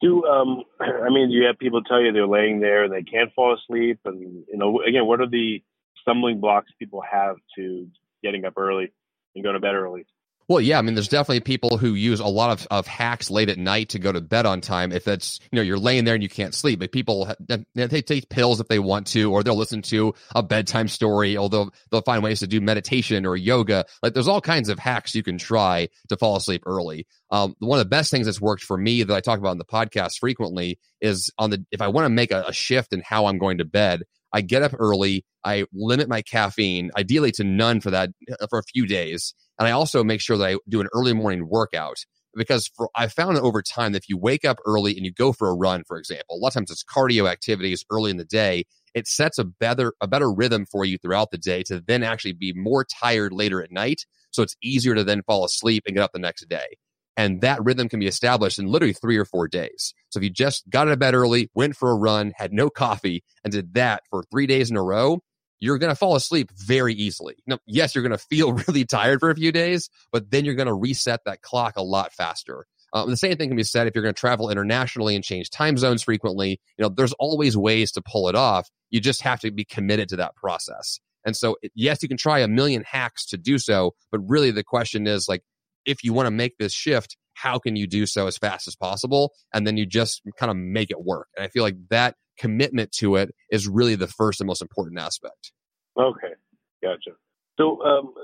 Do 0.00 0.24
um, 0.24 0.62
I 0.80 1.10
mean, 1.10 1.28
do 1.28 1.34
you 1.34 1.44
have 1.48 1.58
people 1.58 1.82
tell 1.82 2.00
you 2.00 2.10
they're 2.10 2.26
laying 2.26 2.60
there 2.60 2.84
and 2.84 2.92
they 2.92 3.02
can't 3.02 3.30
fall 3.34 3.54
asleep? 3.54 4.00
And 4.06 4.46
you 4.50 4.56
know, 4.56 4.80
again, 4.80 5.04
what 5.04 5.20
are 5.20 5.28
the 5.28 5.62
stumbling 6.00 6.40
blocks 6.40 6.72
people 6.78 7.02
have 7.02 7.36
to 7.56 7.88
getting 8.22 8.46
up 8.46 8.54
early 8.56 8.90
and 9.34 9.44
go 9.44 9.52
to 9.52 9.60
bed 9.60 9.74
early? 9.74 10.06
Well, 10.48 10.62
yeah, 10.62 10.78
I 10.78 10.82
mean, 10.82 10.94
there's 10.94 11.08
definitely 11.08 11.40
people 11.40 11.76
who 11.76 11.92
use 11.92 12.20
a 12.20 12.26
lot 12.26 12.50
of, 12.50 12.66
of 12.70 12.86
hacks 12.86 13.30
late 13.30 13.50
at 13.50 13.58
night 13.58 13.90
to 13.90 13.98
go 13.98 14.10
to 14.10 14.22
bed 14.22 14.46
on 14.46 14.62
time. 14.62 14.92
If 14.92 15.04
that's 15.04 15.40
you 15.52 15.56
know, 15.56 15.62
you're 15.62 15.78
laying 15.78 16.04
there 16.04 16.14
and 16.14 16.22
you 16.22 16.28
can't 16.30 16.54
sleep, 16.54 16.78
but 16.78 16.90
people, 16.90 17.30
they 17.74 17.86
take 18.00 18.30
pills 18.30 18.58
if 18.58 18.66
they 18.66 18.78
want 18.78 19.08
to, 19.08 19.30
or 19.30 19.42
they'll 19.42 19.58
listen 19.58 19.82
to 19.82 20.14
a 20.34 20.42
bedtime 20.42 20.88
story, 20.88 21.36
although 21.36 21.70
they'll 21.90 22.00
find 22.00 22.22
ways 22.22 22.40
to 22.40 22.46
do 22.46 22.62
meditation 22.62 23.26
or 23.26 23.36
yoga. 23.36 23.84
Like 24.02 24.14
there's 24.14 24.26
all 24.26 24.40
kinds 24.40 24.70
of 24.70 24.78
hacks 24.78 25.14
you 25.14 25.22
can 25.22 25.36
try 25.36 25.90
to 26.08 26.16
fall 26.16 26.36
asleep 26.36 26.62
early. 26.64 27.06
Um, 27.30 27.54
one 27.58 27.78
of 27.78 27.84
the 27.84 27.90
best 27.90 28.10
things 28.10 28.24
that's 28.24 28.40
worked 28.40 28.64
for 28.64 28.78
me 28.78 29.02
that 29.02 29.14
I 29.14 29.20
talk 29.20 29.38
about 29.38 29.52
in 29.52 29.58
the 29.58 29.66
podcast 29.66 30.18
frequently 30.18 30.78
is 31.02 31.30
on 31.36 31.50
the, 31.50 31.62
if 31.70 31.82
I 31.82 31.88
want 31.88 32.06
to 32.06 32.10
make 32.10 32.30
a, 32.30 32.44
a 32.48 32.54
shift 32.54 32.94
in 32.94 33.02
how 33.04 33.26
I'm 33.26 33.36
going 33.36 33.58
to 33.58 33.66
bed, 33.66 34.04
I 34.32 34.40
get 34.40 34.62
up 34.62 34.72
early. 34.78 35.26
I 35.44 35.66
limit 35.72 36.08
my 36.08 36.22
caffeine, 36.22 36.90
ideally 36.96 37.32
to 37.32 37.44
none 37.44 37.80
for 37.80 37.90
that 37.90 38.10
for 38.48 38.58
a 38.58 38.62
few 38.62 38.86
days. 38.86 39.34
And 39.58 39.66
I 39.66 39.72
also 39.72 40.04
make 40.04 40.20
sure 40.20 40.36
that 40.36 40.48
I 40.48 40.56
do 40.68 40.80
an 40.80 40.88
early 40.94 41.12
morning 41.12 41.48
workout 41.48 42.04
because 42.34 42.70
for, 42.76 42.90
I 42.94 43.08
found 43.08 43.36
that 43.36 43.42
over 43.42 43.62
time 43.62 43.92
that 43.92 44.02
if 44.04 44.08
you 44.08 44.16
wake 44.16 44.44
up 44.44 44.58
early 44.64 44.96
and 44.96 45.04
you 45.04 45.12
go 45.12 45.32
for 45.32 45.48
a 45.48 45.54
run, 45.54 45.82
for 45.86 45.98
example, 45.98 46.36
a 46.36 46.38
lot 46.38 46.48
of 46.48 46.54
times 46.54 46.70
it's 46.70 46.84
cardio 46.84 47.28
activities 47.30 47.84
early 47.90 48.10
in 48.10 48.16
the 48.16 48.24
day. 48.24 48.64
It 48.94 49.06
sets 49.06 49.38
a 49.38 49.44
better 49.44 49.92
a 50.00 50.06
better 50.06 50.32
rhythm 50.32 50.66
for 50.70 50.84
you 50.84 50.98
throughout 50.98 51.30
the 51.30 51.38
day 51.38 51.62
to 51.64 51.80
then 51.80 52.02
actually 52.02 52.32
be 52.32 52.52
more 52.54 52.84
tired 52.84 53.32
later 53.32 53.62
at 53.62 53.72
night. 53.72 54.06
So 54.30 54.42
it's 54.42 54.56
easier 54.62 54.94
to 54.94 55.04
then 55.04 55.22
fall 55.22 55.44
asleep 55.44 55.84
and 55.86 55.96
get 55.96 56.02
up 56.02 56.12
the 56.12 56.18
next 56.18 56.48
day. 56.48 56.76
And 57.16 57.40
that 57.40 57.64
rhythm 57.64 57.88
can 57.88 57.98
be 57.98 58.06
established 58.06 58.60
in 58.60 58.66
literally 58.66 58.92
three 58.92 59.16
or 59.16 59.24
four 59.24 59.48
days. 59.48 59.92
So 60.10 60.20
if 60.20 60.24
you 60.24 60.30
just 60.30 60.70
got 60.70 60.86
out 60.86 60.92
of 60.92 61.00
bed 61.00 61.14
early, 61.14 61.50
went 61.52 61.74
for 61.74 61.90
a 61.90 61.96
run, 61.96 62.32
had 62.36 62.52
no 62.52 62.70
coffee, 62.84 63.24
and 63.42 63.52
did 63.52 63.74
that 63.74 64.04
for 64.08 64.22
three 64.30 64.46
days 64.46 64.70
in 64.70 64.76
a 64.76 64.82
row, 64.82 65.18
you're 65.60 65.78
going 65.78 65.90
to 65.90 65.96
fall 65.96 66.16
asleep 66.16 66.50
very 66.52 66.94
easily. 66.94 67.36
Now, 67.46 67.58
yes, 67.66 67.94
you're 67.94 68.02
going 68.02 68.16
to 68.16 68.18
feel 68.18 68.52
really 68.68 68.84
tired 68.84 69.20
for 69.20 69.30
a 69.30 69.34
few 69.34 69.52
days, 69.52 69.90
but 70.12 70.30
then 70.30 70.44
you're 70.44 70.54
going 70.54 70.68
to 70.68 70.74
reset 70.74 71.20
that 71.24 71.42
clock 71.42 71.76
a 71.76 71.82
lot 71.82 72.12
faster. 72.12 72.66
Um, 72.92 73.10
the 73.10 73.16
same 73.16 73.36
thing 73.36 73.50
can 73.50 73.56
be 73.56 73.64
said 73.64 73.86
if 73.86 73.94
you're 73.94 74.02
going 74.02 74.14
to 74.14 74.20
travel 74.20 74.50
internationally 74.50 75.14
and 75.14 75.22
change 75.22 75.50
time 75.50 75.76
zones 75.76 76.02
frequently. 76.02 76.60
You 76.78 76.84
know, 76.84 76.88
there's 76.88 77.12
always 77.14 77.56
ways 77.56 77.92
to 77.92 78.02
pull 78.02 78.28
it 78.28 78.34
off. 78.34 78.70
You 78.90 79.00
just 79.00 79.22
have 79.22 79.40
to 79.40 79.50
be 79.50 79.64
committed 79.64 80.08
to 80.10 80.16
that 80.16 80.34
process. 80.36 80.98
And 81.24 81.36
so, 81.36 81.56
yes, 81.74 82.02
you 82.02 82.08
can 82.08 82.16
try 82.16 82.38
a 82.38 82.48
million 82.48 82.84
hacks 82.86 83.26
to 83.26 83.36
do 83.36 83.58
so, 83.58 83.94
but 84.10 84.20
really 84.26 84.50
the 84.50 84.64
question 84.64 85.06
is 85.06 85.28
like, 85.28 85.42
if 85.84 86.02
you 86.02 86.12
want 86.12 86.26
to 86.26 86.30
make 86.30 86.56
this 86.58 86.72
shift, 86.72 87.16
how 87.34 87.58
can 87.58 87.76
you 87.76 87.86
do 87.86 88.06
so 88.06 88.26
as 88.26 88.38
fast 88.38 88.66
as 88.66 88.76
possible? 88.76 89.32
And 89.52 89.66
then 89.66 89.76
you 89.76 89.86
just 89.86 90.22
kind 90.38 90.50
of 90.50 90.56
make 90.56 90.90
it 90.90 91.00
work. 91.00 91.28
And 91.36 91.44
I 91.44 91.48
feel 91.48 91.62
like 91.62 91.76
that 91.90 92.14
commitment 92.38 92.92
to 92.92 93.16
it 93.16 93.34
is 93.50 93.68
really 93.68 93.94
the 93.94 94.06
first 94.06 94.40
and 94.40 94.46
most 94.46 94.62
important 94.62 94.98
aspect. 94.98 95.52
Okay, 95.98 96.34
gotcha. 96.82 97.10
So, 97.58 97.82
um, 97.82 98.14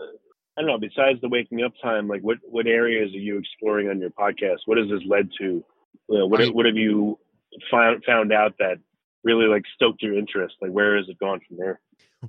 I 0.57 0.61
don't 0.61 0.71
know. 0.71 0.79
Besides 0.79 1.21
the 1.21 1.29
waking 1.29 1.63
up 1.63 1.73
time, 1.83 2.07
like 2.07 2.23
what 2.23 2.39
what 2.45 2.67
areas 2.67 3.13
are 3.13 3.19
you 3.19 3.39
exploring 3.39 3.89
on 3.89 4.01
your 4.01 4.11
podcast? 4.11 4.59
What 4.67 4.79
has 4.79 4.89
this 4.89 5.03
led 5.07 5.29
to? 5.41 5.65
What 6.07 6.41
I, 6.41 6.47
what 6.47 6.67
have 6.67 6.77
you 6.77 7.19
found 7.71 8.05
found 8.05 8.33
out 8.33 8.55
that 8.59 8.77
really 9.25 9.47
like 9.47 9.65
stoked 9.75 10.03
your 10.03 10.17
interest? 10.17 10.55
Like 10.61 10.71
where 10.71 10.97
has 10.97 11.09
it 11.09 11.19
gone 11.19 11.41
from 11.49 11.57
there? 11.57 11.81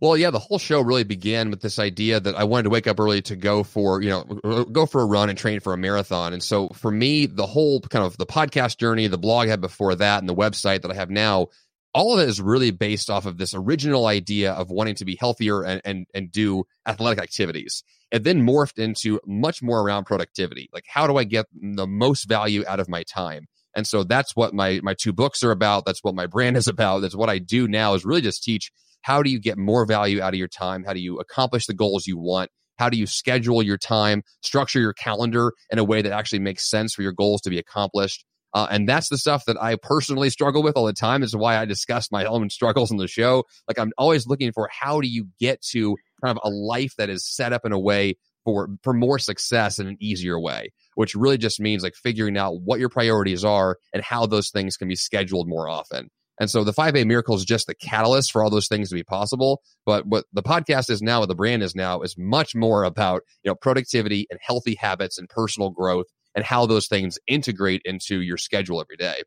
Well, 0.02 0.18
yeah, 0.18 0.30
the 0.30 0.40
whole 0.40 0.60
show 0.60 0.82
really 0.82 1.04
began 1.04 1.50
with 1.50 1.62
this 1.62 1.80
idea 1.80 2.20
that 2.20 2.36
I 2.36 2.44
wanted 2.44 2.64
to 2.64 2.70
wake 2.70 2.88
up 2.88 3.00
early 3.00 3.22
to 3.24 3.36
go 3.36 3.64
for, 3.64 4.02
you 4.02 4.10
know, 4.10 4.66
go 4.66 4.86
for 4.86 5.02
a 5.02 5.06
run 5.06 5.30
and 5.30 5.38
train 5.38 5.60
for 5.62 5.74
a 5.74 5.78
marathon. 5.78 6.34
And 6.34 6.44
so 6.44 6.70
for 6.70 6.92
me, 6.92 7.28
the 7.28 7.46
whole 7.46 7.80
kind 7.80 8.04
of 8.04 8.18
the 8.18 8.26
podcast 8.26 8.78
journey, 8.78 9.08
the 9.08 9.18
blog 9.18 9.48
I 9.48 9.52
had 9.52 9.62
before 9.62 9.96
that, 9.96 10.20
and 10.20 10.28
the 10.28 10.36
website 10.36 10.82
that 10.82 10.92
I 10.92 10.96
have 10.96 11.10
now, 11.10 11.48
all 11.96 12.14
of 12.14 12.20
it 12.20 12.28
is 12.28 12.42
really 12.42 12.72
based 12.72 13.10
off 13.10 13.26
of 13.26 13.38
this 13.38 13.54
original 13.54 14.06
idea 14.06 14.52
of 14.52 14.70
wanting 14.70 14.96
to 14.96 15.06
be 15.06 15.16
healthier 15.18 15.64
and, 15.64 15.82
and, 15.86 16.06
and 16.14 16.30
do 16.30 16.66
athletic 16.86 17.24
activities. 17.24 17.84
It 18.12 18.26
then 18.26 18.46
morphed 18.46 18.78
into 18.78 19.22
much 19.26 19.64
more 19.64 19.82
around 19.82 20.04
productivity. 20.04 20.70
Like, 20.74 20.84
how 20.88 21.08
do 21.08 21.16
I 21.16 21.24
get 21.24 21.46
the 21.54 21.88
most 21.88 22.28
value 22.28 22.66
out 22.68 22.82
of 22.82 22.90
my 22.90 23.04
time? 23.04 23.46
And 23.78 23.88
so 23.88 24.04
that's 24.04 24.36
what 24.36 24.54
my 24.54 24.82
my 24.84 24.94
two 24.94 25.14
books 25.14 25.42
are 25.42 25.52
about. 25.52 25.86
That's 25.86 26.04
what 26.04 26.16
my 26.16 26.28
brand 26.28 26.58
is 26.62 26.68
about. 26.68 27.00
That's 27.00 27.16
what 27.16 27.30
I 27.30 27.40
do 27.40 27.66
now 27.66 27.94
is 27.94 28.04
really 28.04 28.22
just 28.22 28.44
teach 28.44 28.72
how 29.02 29.24
do 29.24 29.30
you 29.30 29.40
get 29.40 29.58
more 29.58 29.86
value 29.86 30.22
out 30.22 30.34
of 30.34 30.38
your 30.38 30.50
time? 30.50 30.84
How 30.84 30.92
do 30.92 31.00
you 31.00 31.18
accomplish 31.20 31.66
the 31.66 31.74
goals 31.74 32.08
you 32.08 32.18
want 32.18 32.50
How 32.78 32.90
do 32.90 32.98
you 32.98 33.08
schedule 33.08 33.64
your 33.64 33.78
time, 33.78 34.24
structure 34.42 34.82
your 34.82 34.94
calendar 34.94 35.54
in 35.70 35.80
a 35.80 35.84
way 35.86 36.02
that 36.02 36.12
actually 36.12 36.40
makes 36.40 36.70
sense 36.70 36.94
for 36.94 37.04
your 37.04 37.14
goals 37.14 37.40
to 37.42 37.50
be 37.50 37.58
accomplished? 37.58 38.26
Uh, 38.56 38.68
and 38.72 38.88
that's 38.88 39.10
the 39.10 39.18
stuff 39.18 39.44
that 39.46 39.62
I 39.62 39.76
personally 39.76 40.30
struggle 40.30 40.64
with 40.64 40.78
all 40.78 40.86
the 40.86 40.94
time. 40.94 41.20
This 41.20 41.32
is 41.32 41.36
why 41.36 41.58
I 41.58 41.66
discuss 41.66 42.10
my 42.10 42.24
own 42.24 42.50
struggles 42.50 42.90
in 42.90 42.96
the 42.96 43.08
show. 43.08 43.44
Like 43.68 43.78
I'm 43.78 43.92
always 43.98 44.28
looking 44.28 44.54
for 44.54 44.70
how 44.72 45.02
do 45.02 45.10
you 45.10 45.28
get 45.42 45.62
to 45.72 45.98
kind 46.24 46.38
of 46.38 46.40
a 46.42 46.50
life 46.50 46.96
that 46.98 47.10
is 47.10 47.28
set 47.28 47.52
up 47.52 47.66
in 47.66 47.74
a 47.74 47.80
way 47.80 48.16
for 48.46 48.70
for 48.82 48.94
more 48.94 49.20
success 49.20 49.78
in 49.78 49.88
an 49.88 49.98
easier 50.00 50.40
way, 50.40 50.72
which 50.96 51.16
really 51.16 51.38
just 51.38 51.60
means 51.60 51.84
like 51.84 51.96
figuring 51.96 52.38
out 52.38 52.62
what 52.62 52.80
your 52.80 52.88
priorities 52.88 53.44
are 53.44 53.78
and 53.94 54.02
how 54.02 54.26
those 54.26 54.52
things 54.52 54.78
can 54.78 54.88
be 54.88 54.96
scheduled 54.96 55.50
more 55.50 55.68
often. 55.68 56.10
And 56.40 56.50
so 56.50 56.64
the 56.64 56.74
5A 56.74 57.06
Miracle 57.06 57.36
is 57.36 57.46
just 57.46 57.68
the 57.68 57.76
catalyst 57.76 58.32
for 58.32 58.44
all 58.44 58.50
those 58.50 58.68
things 58.68 58.90
to 58.90 58.96
be 58.96 59.04
possible. 59.04 59.62
But 59.86 60.06
what 60.06 60.26
the 60.32 60.44
podcast 60.44 60.90
is 60.90 61.02
now, 61.02 61.22
what 61.22 61.30
the 61.30 61.36
brand 61.36 61.64
is 61.64 61.76
now, 61.76 62.02
is 62.02 62.16
much 62.18 62.56
more 62.56 62.86
about 62.86 63.24
you 63.44 63.52
know 63.52 63.56
productivity 63.56 64.28
and 64.30 64.40
healthy 64.42 64.76
habits 64.76 65.18
and 65.18 65.28
personal 65.28 65.72
growth 65.72 66.06
and 66.36 66.44
how 66.44 66.66
those 66.66 66.88
things 66.88 67.18
integrate 67.28 67.82
into 67.86 68.22
your 68.22 68.38
schedule 68.38 68.82
every 68.82 68.98
day. 68.98 69.22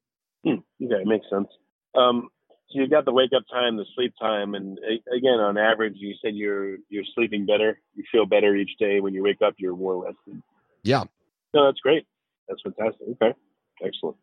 Hmm. 0.44 0.60
Okay, 0.84 1.02
makes 1.04 1.26
sense. 1.30 1.48
Um, 1.96 2.28
so 2.70 2.80
you've 2.80 2.90
got 2.90 3.06
the 3.06 3.12
wake 3.12 3.30
up 3.34 3.44
time, 3.50 3.76
the 3.76 3.86
sleep 3.94 4.12
time, 4.20 4.54
and 4.54 4.78
again, 5.16 5.40
on 5.40 5.56
average, 5.56 5.94
you 5.96 6.14
said 6.22 6.34
you're 6.34 6.76
you're 6.90 7.04
sleeping 7.14 7.46
better. 7.46 7.80
You 7.94 8.04
feel 8.12 8.26
better 8.26 8.54
each 8.54 8.72
day 8.78 9.00
when 9.00 9.14
you 9.14 9.22
wake 9.22 9.40
up. 9.44 9.54
You're 9.56 9.74
more 9.74 10.04
rested. 10.04 10.42
Yeah. 10.82 11.04
No, 11.54 11.64
that's 11.64 11.80
great. 11.80 12.06
That's 12.46 12.60
fantastic. 12.62 13.08
Okay, 13.22 13.34
excellent. 13.82 14.16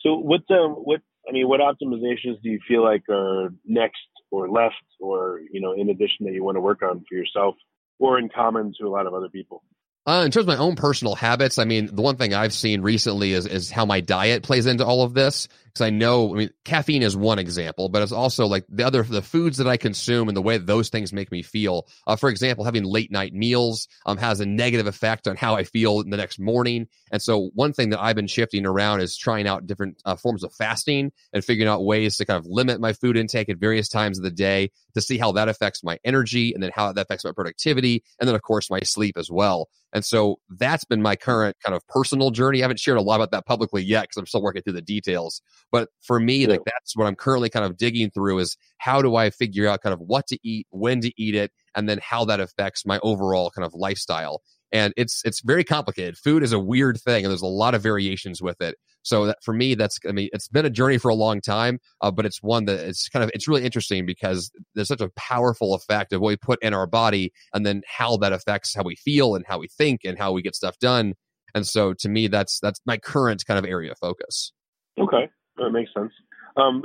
So 0.00 0.16
what 0.16 0.42
um 0.50 0.72
what 0.72 1.00
I 1.26 1.32
mean, 1.32 1.48
what 1.48 1.60
optimizations 1.60 2.42
do 2.42 2.50
you 2.50 2.60
feel 2.68 2.84
like 2.84 3.02
are 3.08 3.48
next 3.64 3.96
or 4.30 4.50
left, 4.50 4.74
or 5.00 5.40
you 5.50 5.60
know, 5.60 5.72
in 5.72 5.88
addition 5.88 6.26
that 6.26 6.34
you 6.34 6.44
want 6.44 6.56
to 6.56 6.60
work 6.60 6.82
on 6.82 7.02
for 7.08 7.16
yourself, 7.16 7.54
or 7.98 8.18
in 8.18 8.28
common 8.28 8.74
to 8.78 8.86
a 8.86 8.90
lot 8.90 9.06
of 9.06 9.14
other 9.14 9.30
people? 9.30 9.62
Uh, 10.06 10.22
in 10.24 10.30
terms 10.30 10.44
of 10.44 10.48
my 10.48 10.58
own 10.58 10.76
personal 10.76 11.14
habits, 11.14 11.58
I 11.58 11.64
mean, 11.64 11.88
the 11.94 12.02
one 12.02 12.16
thing 12.16 12.34
I've 12.34 12.52
seen 12.52 12.82
recently 12.82 13.32
is 13.32 13.46
is 13.46 13.70
how 13.70 13.86
my 13.86 14.00
diet 14.00 14.42
plays 14.42 14.66
into 14.66 14.84
all 14.84 15.02
of 15.02 15.14
this 15.14 15.48
because 15.74 15.86
I 15.86 15.90
know, 15.90 16.32
I 16.32 16.38
mean, 16.38 16.50
caffeine 16.64 17.02
is 17.02 17.16
one 17.16 17.40
example, 17.40 17.88
but 17.88 18.00
it's 18.00 18.12
also 18.12 18.46
like 18.46 18.64
the 18.68 18.86
other, 18.86 19.02
the 19.02 19.22
foods 19.22 19.58
that 19.58 19.66
I 19.66 19.76
consume 19.76 20.28
and 20.28 20.36
the 20.36 20.42
way 20.42 20.56
those 20.56 20.88
things 20.88 21.12
make 21.12 21.32
me 21.32 21.42
feel. 21.42 21.88
Uh, 22.06 22.14
for 22.14 22.28
example, 22.28 22.64
having 22.64 22.84
late 22.84 23.10
night 23.10 23.34
meals 23.34 23.88
um, 24.06 24.16
has 24.18 24.38
a 24.38 24.46
negative 24.46 24.86
effect 24.86 25.26
on 25.26 25.34
how 25.34 25.56
I 25.56 25.64
feel 25.64 26.04
the 26.04 26.16
next 26.16 26.38
morning. 26.38 26.86
And 27.10 27.20
so, 27.20 27.50
one 27.54 27.72
thing 27.72 27.90
that 27.90 28.00
I've 28.00 28.14
been 28.14 28.28
shifting 28.28 28.66
around 28.66 29.00
is 29.00 29.16
trying 29.16 29.48
out 29.48 29.66
different 29.66 30.00
uh, 30.04 30.14
forms 30.14 30.44
of 30.44 30.54
fasting 30.54 31.10
and 31.32 31.44
figuring 31.44 31.68
out 31.68 31.84
ways 31.84 32.18
to 32.18 32.24
kind 32.24 32.38
of 32.38 32.46
limit 32.46 32.80
my 32.80 32.92
food 32.92 33.16
intake 33.16 33.48
at 33.48 33.58
various 33.58 33.88
times 33.88 34.18
of 34.18 34.24
the 34.24 34.30
day 34.30 34.70
to 34.94 35.00
see 35.00 35.18
how 35.18 35.32
that 35.32 35.48
affects 35.48 35.82
my 35.82 35.98
energy 36.04 36.54
and 36.54 36.62
then 36.62 36.70
how 36.72 36.92
that 36.92 37.02
affects 37.02 37.24
my 37.24 37.32
productivity. 37.32 38.04
And 38.20 38.28
then, 38.28 38.36
of 38.36 38.42
course, 38.42 38.70
my 38.70 38.80
sleep 38.80 39.18
as 39.18 39.28
well. 39.28 39.68
And 39.94 40.04
so, 40.04 40.40
that's 40.50 40.84
been 40.84 41.00
my 41.00 41.16
current 41.16 41.56
kind 41.64 41.74
of 41.74 41.86
personal 41.88 42.30
journey. 42.30 42.60
I 42.60 42.64
haven't 42.64 42.80
shared 42.80 42.98
a 42.98 43.02
lot 43.02 43.16
about 43.16 43.30
that 43.30 43.46
publicly 43.46 43.82
yet 43.82 44.02
because 44.02 44.16
I'm 44.16 44.26
still 44.26 44.42
working 44.42 44.62
through 44.62 44.74
the 44.74 44.82
details. 44.82 45.40
But 45.72 45.88
for 46.02 46.20
me, 46.20 46.38
yeah. 46.38 46.48
like 46.48 46.60
that's 46.66 46.96
what 46.96 47.06
I'm 47.06 47.14
currently 47.14 47.48
kind 47.48 47.64
of 47.64 47.76
digging 47.76 48.10
through 48.10 48.40
is 48.40 48.56
how 48.78 49.00
do 49.00 49.16
I 49.16 49.30
figure 49.30 49.66
out 49.66 49.80
kind 49.80 49.94
of 49.94 50.00
what 50.00 50.26
to 50.28 50.38
eat, 50.42 50.66
when 50.70 51.00
to 51.00 51.12
eat 51.16 51.34
it, 51.34 51.52
and 51.74 51.88
then 51.88 52.00
how 52.02 52.24
that 52.26 52.40
affects 52.40 52.84
my 52.84 52.98
overall 53.02 53.50
kind 53.50 53.64
of 53.64 53.72
lifestyle. 53.74 54.42
And 54.74 54.92
it's 54.96 55.22
it's 55.24 55.40
very 55.40 55.64
complicated. 55.64 56.18
Food 56.18 56.42
is 56.42 56.52
a 56.52 56.58
weird 56.58 57.00
thing, 57.00 57.24
and 57.24 57.30
there's 57.30 57.42
a 57.42 57.46
lot 57.46 57.74
of 57.74 57.82
variations 57.82 58.42
with 58.42 58.60
it. 58.60 58.76
So 59.02 59.26
that, 59.26 59.38
for 59.42 59.54
me, 59.54 59.76
that's 59.76 59.98
I 60.06 60.12
mean, 60.12 60.28
it's 60.32 60.48
been 60.48 60.66
a 60.66 60.70
journey 60.70 60.98
for 60.98 61.10
a 61.10 61.14
long 61.14 61.40
time, 61.40 61.78
uh, 62.00 62.10
but 62.10 62.26
it's 62.26 62.42
one 62.42 62.64
that 62.64 62.80
it's 62.80 63.08
kind 63.08 63.22
of 63.22 63.30
it's 63.32 63.46
really 63.46 63.64
interesting 63.64 64.04
because 64.04 64.50
there's 64.74 64.88
such 64.88 65.00
a 65.00 65.10
powerful 65.16 65.74
effect 65.74 66.12
of 66.12 66.20
what 66.20 66.28
we 66.28 66.36
put 66.36 66.60
in 66.62 66.74
our 66.74 66.88
body, 66.88 67.32
and 67.54 67.64
then 67.64 67.82
how 67.86 68.16
that 68.16 68.32
affects 68.32 68.74
how 68.74 68.82
we 68.82 68.96
feel 68.96 69.36
and 69.36 69.46
how 69.46 69.58
we 69.58 69.68
think 69.68 70.00
and 70.04 70.18
how 70.18 70.32
we 70.32 70.42
get 70.42 70.56
stuff 70.56 70.76
done. 70.78 71.14
And 71.54 71.64
so 71.66 71.94
to 72.00 72.08
me, 72.08 72.26
that's 72.26 72.58
that's 72.60 72.80
my 72.84 72.98
current 72.98 73.46
kind 73.46 73.58
of 73.58 73.64
area 73.64 73.92
of 73.92 73.98
focus. 73.98 74.52
Okay. 74.98 75.28
That 75.56 75.70
makes 75.70 75.94
sense. 75.94 76.12
Um, 76.56 76.82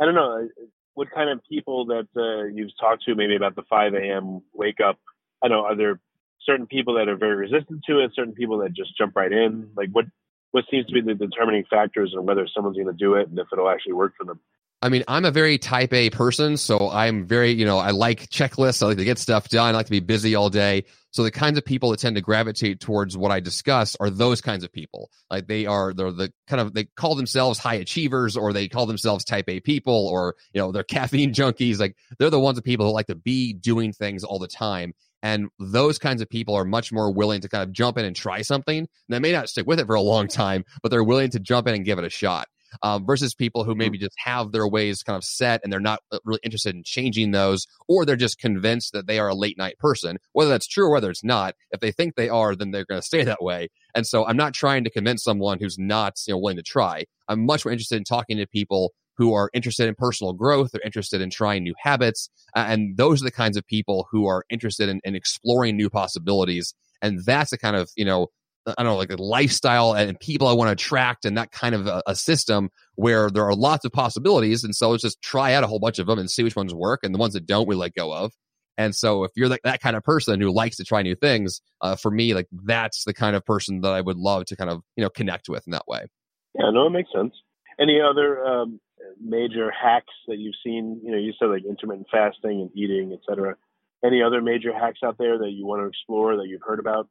I 0.00 0.04
don't 0.04 0.14
know 0.14 0.48
what 0.94 1.08
kind 1.14 1.30
of 1.30 1.40
people 1.48 1.86
that 1.86 2.08
uh, 2.16 2.46
you've 2.52 2.76
talked 2.80 3.04
to, 3.04 3.14
maybe 3.14 3.36
about 3.36 3.54
the 3.54 3.62
5 3.70 3.94
a.m. 3.94 4.42
wake 4.52 4.80
up. 4.84 4.98
I 5.42 5.48
know 5.48 5.64
are 5.64 5.76
there 5.76 6.00
certain 6.44 6.66
people 6.66 6.94
that 6.94 7.08
are 7.08 7.16
very 7.16 7.36
resistant 7.36 7.82
to 7.88 8.00
it, 8.00 8.12
certain 8.14 8.34
people 8.34 8.58
that 8.58 8.72
just 8.72 8.96
jump 8.96 9.16
right 9.16 9.32
in. 9.32 9.70
Like 9.76 9.90
what 9.90 10.06
what 10.52 10.64
seems 10.70 10.86
to 10.86 10.92
be 10.92 11.00
the 11.00 11.14
determining 11.14 11.64
factors 11.68 12.14
on 12.16 12.26
whether 12.26 12.46
someone's 12.54 12.76
going 12.76 12.86
to 12.86 12.92
do 12.92 13.14
it 13.14 13.28
and 13.28 13.38
if 13.38 13.46
it'll 13.52 13.70
actually 13.70 13.94
work 13.94 14.12
for 14.18 14.24
them? 14.24 14.38
I 14.82 14.88
mean, 14.88 15.04
I'm 15.06 15.24
a 15.24 15.30
very 15.30 15.58
type 15.58 15.92
A 15.92 16.10
person, 16.10 16.56
so 16.56 16.90
I'm 16.90 17.24
very, 17.24 17.52
you 17.52 17.64
know, 17.64 17.78
I 17.78 17.90
like 17.90 18.28
checklists. 18.30 18.82
I 18.82 18.86
like 18.86 18.96
to 18.96 19.04
get 19.04 19.18
stuff 19.18 19.48
done. 19.48 19.74
I 19.74 19.78
like 19.78 19.86
to 19.86 19.92
be 19.92 20.00
busy 20.00 20.34
all 20.34 20.50
day. 20.50 20.84
So 21.12 21.22
the 21.22 21.30
kinds 21.30 21.56
of 21.56 21.64
people 21.64 21.90
that 21.90 22.00
tend 22.00 22.16
to 22.16 22.20
gravitate 22.20 22.80
towards 22.80 23.16
what 23.16 23.30
I 23.30 23.38
discuss 23.38 23.96
are 24.00 24.10
those 24.10 24.40
kinds 24.40 24.64
of 24.64 24.72
people. 24.72 25.10
Like 25.30 25.46
they 25.46 25.66
are, 25.66 25.94
they're 25.94 26.10
the 26.10 26.32
kind 26.48 26.60
of, 26.60 26.74
they 26.74 26.86
call 26.96 27.14
themselves 27.14 27.60
high 27.60 27.76
achievers 27.76 28.36
or 28.36 28.52
they 28.52 28.66
call 28.66 28.86
themselves 28.86 29.24
type 29.24 29.44
A 29.48 29.60
people 29.60 30.08
or, 30.08 30.34
you 30.52 30.60
know, 30.60 30.72
they're 30.72 30.82
caffeine 30.82 31.32
junkies. 31.32 31.78
Like 31.78 31.96
they're 32.18 32.30
the 32.30 32.40
ones 32.40 32.58
of 32.58 32.64
people 32.64 32.86
who 32.86 32.92
like 32.92 33.06
to 33.06 33.14
be 33.14 33.52
doing 33.52 33.92
things 33.92 34.24
all 34.24 34.40
the 34.40 34.48
time. 34.48 34.94
And 35.22 35.48
those 35.58 35.98
kinds 35.98 36.20
of 36.20 36.28
people 36.28 36.54
are 36.54 36.64
much 36.64 36.92
more 36.92 37.12
willing 37.12 37.40
to 37.42 37.48
kind 37.48 37.62
of 37.62 37.72
jump 37.72 37.96
in 37.98 38.04
and 38.04 38.16
try 38.16 38.42
something. 38.42 38.88
They 39.08 39.18
may 39.18 39.32
not 39.32 39.48
stick 39.48 39.66
with 39.66 39.78
it 39.78 39.86
for 39.86 39.94
a 39.94 40.02
long 40.02 40.28
time, 40.28 40.64
but 40.82 40.90
they're 40.90 41.04
willing 41.04 41.30
to 41.30 41.40
jump 41.40 41.68
in 41.68 41.74
and 41.74 41.84
give 41.84 41.98
it 41.98 42.04
a 42.04 42.10
shot 42.10 42.48
um, 42.82 43.04
versus 43.04 43.34
people 43.34 43.64
who 43.64 43.74
maybe 43.74 43.98
mm-hmm. 43.98 44.04
just 44.04 44.16
have 44.18 44.52
their 44.52 44.66
ways 44.66 45.02
kind 45.02 45.16
of 45.16 45.24
set 45.24 45.60
and 45.62 45.72
they're 45.72 45.80
not 45.80 46.00
uh, 46.10 46.18
really 46.24 46.40
interested 46.42 46.74
in 46.74 46.82
changing 46.84 47.32
those, 47.32 47.66
or 47.88 48.04
they're 48.04 48.16
just 48.16 48.38
convinced 48.38 48.92
that 48.92 49.06
they 49.06 49.18
are 49.18 49.28
a 49.28 49.34
late 49.34 49.58
night 49.58 49.78
person. 49.78 50.18
Whether 50.32 50.50
that's 50.50 50.66
true 50.66 50.86
or 50.86 50.92
whether 50.92 51.10
it's 51.10 51.24
not, 51.24 51.54
if 51.70 51.80
they 51.80 51.92
think 51.92 52.14
they 52.14 52.28
are, 52.28 52.54
then 52.54 52.70
they're 52.70 52.86
going 52.86 53.00
to 53.00 53.06
stay 53.06 53.24
that 53.24 53.42
way. 53.42 53.68
And 53.94 54.06
so 54.06 54.26
I'm 54.26 54.36
not 54.36 54.54
trying 54.54 54.84
to 54.84 54.90
convince 54.90 55.22
someone 55.22 55.58
who's 55.60 55.78
not 55.78 56.14
you 56.26 56.34
know 56.34 56.38
willing 56.38 56.56
to 56.56 56.62
try. 56.62 57.04
I'm 57.28 57.44
much 57.44 57.64
more 57.64 57.72
interested 57.72 57.96
in 57.96 58.04
talking 58.04 58.38
to 58.38 58.46
people 58.46 58.92
who 59.16 59.34
are 59.34 59.50
interested 59.52 59.88
in 59.88 59.94
personal 59.94 60.32
growth, 60.32 60.70
they're 60.72 60.82
interested 60.84 61.20
in 61.20 61.30
trying 61.30 61.62
new 61.62 61.74
habits, 61.78 62.30
and 62.54 62.96
those 62.96 63.22
are 63.22 63.24
the 63.24 63.30
kinds 63.30 63.56
of 63.56 63.66
people 63.66 64.08
who 64.10 64.26
are 64.26 64.44
interested 64.50 64.88
in, 64.88 65.00
in 65.04 65.14
exploring 65.14 65.76
new 65.76 65.90
possibilities. 65.90 66.74
And 67.00 67.24
that's 67.24 67.50
the 67.50 67.58
kind 67.58 67.76
of 67.76 67.90
you 67.96 68.04
know 68.04 68.28
I 68.66 68.74
don't 68.78 68.86
know, 68.86 68.96
like 68.96 69.12
a 69.12 69.20
lifestyle 69.20 69.92
and 69.94 70.18
people 70.20 70.46
I 70.46 70.52
want 70.52 70.68
to 70.68 70.72
attract 70.72 71.24
and 71.24 71.36
that 71.36 71.50
kind 71.50 71.74
of 71.74 71.86
a, 71.86 72.02
a, 72.06 72.14
system 72.14 72.70
where 72.94 73.28
there 73.28 73.44
are 73.44 73.56
lots 73.56 73.84
of 73.84 73.90
possibilities. 73.90 74.62
And 74.62 74.74
so 74.74 74.90
let's 74.90 75.02
just 75.02 75.20
try 75.20 75.54
out 75.54 75.64
a 75.64 75.66
whole 75.66 75.80
bunch 75.80 75.98
of 75.98 76.06
them 76.06 76.18
and 76.18 76.30
see 76.30 76.44
which 76.44 76.54
ones 76.54 76.72
work. 76.72 77.00
And 77.02 77.12
the 77.12 77.18
ones 77.18 77.34
that 77.34 77.44
don't, 77.44 77.66
we 77.66 77.74
let 77.74 77.94
go 77.94 78.12
of. 78.12 78.32
And 78.78 78.94
so 78.94 79.24
if 79.24 79.32
you're 79.34 79.48
like 79.48 79.62
that 79.64 79.80
kind 79.80 79.96
of 79.96 80.02
person 80.02 80.40
who 80.40 80.52
likes 80.52 80.76
to 80.76 80.84
try 80.84 81.02
new 81.02 81.16
things, 81.16 81.60
uh, 81.80 81.96
for 81.96 82.10
me, 82.10 82.34
like 82.34 82.46
that's 82.64 83.04
the 83.04 83.12
kind 83.12 83.36
of 83.36 83.44
person 83.44 83.80
that 83.80 83.92
I 83.92 84.00
would 84.00 84.16
love 84.16 84.44
to 84.46 84.56
kind 84.56 84.70
of, 84.70 84.82
you 84.96 85.02
know, 85.02 85.10
connect 85.10 85.48
with 85.48 85.66
in 85.66 85.72
that 85.72 85.86
way. 85.88 86.06
Yeah, 86.54 86.70
no, 86.70 86.86
it 86.86 86.90
makes 86.90 87.10
sense. 87.14 87.34
Any 87.80 88.00
other 88.00 88.44
um, 88.44 88.80
major 89.20 89.70
hacks 89.70 90.12
that 90.28 90.38
you've 90.38 90.54
seen? 90.64 91.00
You 91.04 91.12
know, 91.12 91.18
you 91.18 91.32
said 91.38 91.46
like 91.46 91.64
intermittent 91.64 92.08
fasting 92.10 92.60
and 92.60 92.70
eating, 92.74 93.12
et 93.12 93.20
cetera. 93.28 93.56
Any 94.04 94.22
other 94.22 94.42
major 94.42 94.72
hacks 94.72 95.00
out 95.04 95.16
there 95.18 95.38
that 95.38 95.50
you 95.50 95.66
want 95.66 95.82
to 95.82 95.86
explore 95.86 96.36
that 96.36 96.48
you've 96.48 96.62
heard 96.62 96.80
about? 96.80 97.08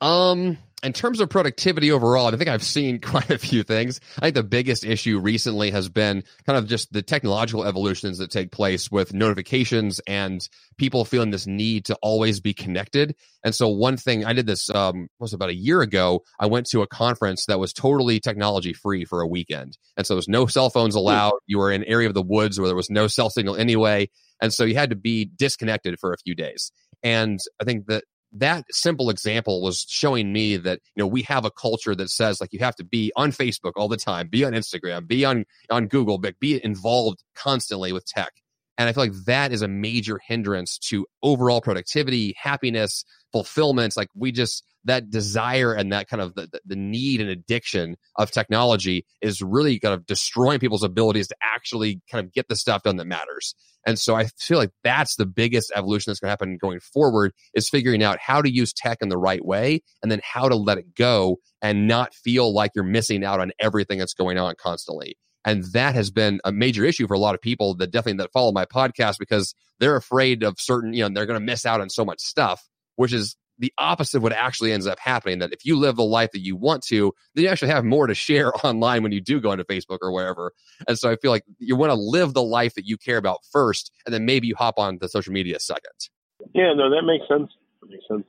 Um, 0.00 0.58
in 0.82 0.92
terms 0.92 1.20
of 1.20 1.30
productivity 1.30 1.90
overall, 1.90 2.26
I 2.26 2.36
think 2.36 2.48
I've 2.48 2.62
seen 2.62 3.00
quite 3.00 3.30
a 3.30 3.38
few 3.38 3.62
things. 3.62 4.00
I 4.18 4.26
think 4.26 4.34
the 4.34 4.42
biggest 4.42 4.84
issue 4.84 5.18
recently 5.18 5.70
has 5.70 5.88
been 5.88 6.22
kind 6.46 6.58
of 6.58 6.66
just 6.66 6.92
the 6.92 7.02
technological 7.02 7.64
evolutions 7.64 8.18
that 8.18 8.30
take 8.30 8.52
place 8.52 8.90
with 8.90 9.14
notifications 9.14 10.00
and 10.06 10.46
people 10.76 11.04
feeling 11.04 11.30
this 11.30 11.46
need 11.46 11.86
to 11.86 11.96
always 12.02 12.40
be 12.40 12.52
connected. 12.52 13.16
And 13.42 13.54
so, 13.54 13.68
one 13.68 13.96
thing 13.96 14.24
I 14.24 14.32
did 14.32 14.46
this 14.46 14.68
um, 14.70 15.08
was 15.18 15.32
about 15.32 15.48
a 15.48 15.54
year 15.54 15.80
ago. 15.80 16.22
I 16.38 16.46
went 16.46 16.66
to 16.66 16.82
a 16.82 16.86
conference 16.86 17.46
that 17.46 17.58
was 17.58 17.72
totally 17.72 18.20
technology 18.20 18.72
free 18.74 19.04
for 19.04 19.22
a 19.22 19.26
weekend, 19.26 19.78
and 19.96 20.06
so 20.06 20.14
there 20.14 20.18
was 20.18 20.28
no 20.28 20.46
cell 20.46 20.70
phones 20.70 20.94
hmm. 20.94 20.98
allowed. 20.98 21.38
You 21.46 21.58
were 21.58 21.72
in 21.72 21.82
an 21.82 21.88
area 21.88 22.08
of 22.08 22.14
the 22.14 22.22
woods 22.22 22.60
where 22.60 22.68
there 22.68 22.76
was 22.76 22.90
no 22.90 23.06
cell 23.06 23.30
signal 23.30 23.56
anyway, 23.56 24.10
and 24.40 24.52
so 24.52 24.64
you 24.64 24.74
had 24.74 24.90
to 24.90 24.96
be 24.96 25.24
disconnected 25.24 25.98
for 25.98 26.12
a 26.12 26.18
few 26.18 26.34
days. 26.34 26.70
And 27.02 27.38
I 27.60 27.64
think 27.64 27.86
that 27.86 28.04
that 28.38 28.64
simple 28.70 29.10
example 29.10 29.62
was 29.62 29.86
showing 29.88 30.32
me 30.32 30.56
that 30.56 30.80
you 30.94 31.02
know 31.02 31.06
we 31.06 31.22
have 31.22 31.44
a 31.44 31.50
culture 31.50 31.94
that 31.94 32.10
says 32.10 32.40
like 32.40 32.52
you 32.52 32.58
have 32.60 32.76
to 32.76 32.84
be 32.84 33.12
on 33.16 33.32
Facebook 33.32 33.72
all 33.76 33.88
the 33.88 33.96
time, 33.96 34.28
be 34.28 34.44
on 34.44 34.52
Instagram, 34.52 35.06
be 35.06 35.24
on 35.24 35.44
on 35.70 35.86
Google, 35.86 36.18
but 36.18 36.38
be 36.40 36.62
involved 36.64 37.22
constantly 37.34 37.92
with 37.92 38.06
tech. 38.06 38.32
And 38.78 38.88
I 38.88 38.92
feel 38.92 39.04
like 39.04 39.24
that 39.24 39.52
is 39.52 39.62
a 39.62 39.68
major 39.68 40.18
hindrance 40.26 40.78
to 40.90 41.06
overall 41.22 41.60
productivity, 41.60 42.34
happiness, 42.36 43.04
fulfillment. 43.32 43.96
Like 43.96 44.08
we 44.14 44.32
just 44.32 44.64
that 44.86 45.10
desire 45.10 45.72
and 45.72 45.92
that 45.92 46.08
kind 46.08 46.20
of 46.20 46.34
the, 46.34 46.48
the 46.64 46.76
need 46.76 47.20
and 47.20 47.30
addiction 47.30 47.96
of 48.16 48.30
technology 48.30 49.04
is 49.20 49.42
really 49.42 49.78
kind 49.78 49.94
of 49.94 50.06
destroying 50.06 50.58
people's 50.58 50.82
abilities 50.82 51.28
to 51.28 51.36
actually 51.42 52.00
kind 52.10 52.24
of 52.24 52.32
get 52.32 52.48
the 52.48 52.56
stuff 52.56 52.82
done 52.82 52.96
that 52.96 53.06
matters. 53.06 53.54
And 53.86 53.98
so 53.98 54.16
I 54.16 54.26
feel 54.38 54.58
like 54.58 54.72
that's 54.82 55.16
the 55.16 55.26
biggest 55.26 55.72
evolution 55.74 56.10
that's 56.10 56.20
going 56.20 56.28
to 56.28 56.32
happen 56.32 56.58
going 56.60 56.80
forward 56.80 57.32
is 57.54 57.68
figuring 57.68 58.02
out 58.02 58.18
how 58.20 58.42
to 58.42 58.52
use 58.52 58.72
tech 58.72 58.98
in 59.00 59.08
the 59.08 59.18
right 59.18 59.44
way 59.44 59.82
and 60.02 60.10
then 60.10 60.20
how 60.24 60.48
to 60.48 60.56
let 60.56 60.78
it 60.78 60.94
go 60.94 61.36
and 61.62 61.86
not 61.86 62.14
feel 62.14 62.52
like 62.52 62.72
you're 62.74 62.84
missing 62.84 63.24
out 63.24 63.40
on 63.40 63.52
everything 63.60 63.98
that's 63.98 64.14
going 64.14 64.38
on 64.38 64.54
constantly. 64.58 65.16
And 65.44 65.62
that 65.72 65.94
has 65.94 66.10
been 66.10 66.40
a 66.44 66.50
major 66.50 66.84
issue 66.84 67.06
for 67.06 67.14
a 67.14 67.20
lot 67.20 67.36
of 67.36 67.40
people 67.40 67.76
that 67.76 67.92
definitely 67.92 68.18
that 68.24 68.32
follow 68.32 68.50
my 68.50 68.64
podcast 68.64 69.18
because 69.20 69.54
they're 69.78 69.94
afraid 69.94 70.42
of 70.42 70.56
certain, 70.58 70.92
you 70.92 71.02
know, 71.02 71.10
they're 71.14 71.26
going 71.26 71.38
to 71.38 71.44
miss 71.44 71.64
out 71.64 71.80
on 71.80 71.88
so 71.88 72.04
much 72.04 72.20
stuff 72.20 72.68
which 72.96 73.12
is 73.12 73.36
the 73.58 73.72
opposite 73.78 74.18
of 74.18 74.22
what 74.22 74.32
actually 74.32 74.72
ends 74.72 74.86
up 74.86 74.98
happening. 74.98 75.38
That 75.38 75.52
if 75.52 75.64
you 75.64 75.76
live 75.76 75.96
the 75.96 76.04
life 76.04 76.32
that 76.32 76.40
you 76.40 76.56
want 76.56 76.82
to, 76.84 77.12
then 77.34 77.44
you 77.44 77.50
actually 77.50 77.70
have 77.70 77.84
more 77.84 78.06
to 78.06 78.14
share 78.14 78.52
online 78.66 79.02
when 79.02 79.12
you 79.12 79.20
do 79.20 79.40
go 79.40 79.52
into 79.52 79.64
Facebook 79.64 79.98
or 80.02 80.12
wherever. 80.12 80.52
And 80.88 80.98
so 80.98 81.10
I 81.10 81.16
feel 81.16 81.30
like 81.30 81.44
you 81.58 81.76
want 81.76 81.90
to 81.90 81.98
live 81.98 82.34
the 82.34 82.42
life 82.42 82.74
that 82.74 82.86
you 82.86 82.96
care 82.96 83.16
about 83.16 83.40
first, 83.50 83.90
and 84.04 84.14
then 84.14 84.24
maybe 84.24 84.46
you 84.46 84.54
hop 84.56 84.78
on 84.78 84.98
the 85.00 85.08
social 85.08 85.32
media 85.32 85.60
second. 85.60 86.08
Yeah, 86.54 86.74
no, 86.74 86.90
that 86.90 87.02
makes 87.02 87.26
sense. 87.28 87.50
That 87.80 87.90
makes 87.90 88.04
sense. 88.08 88.24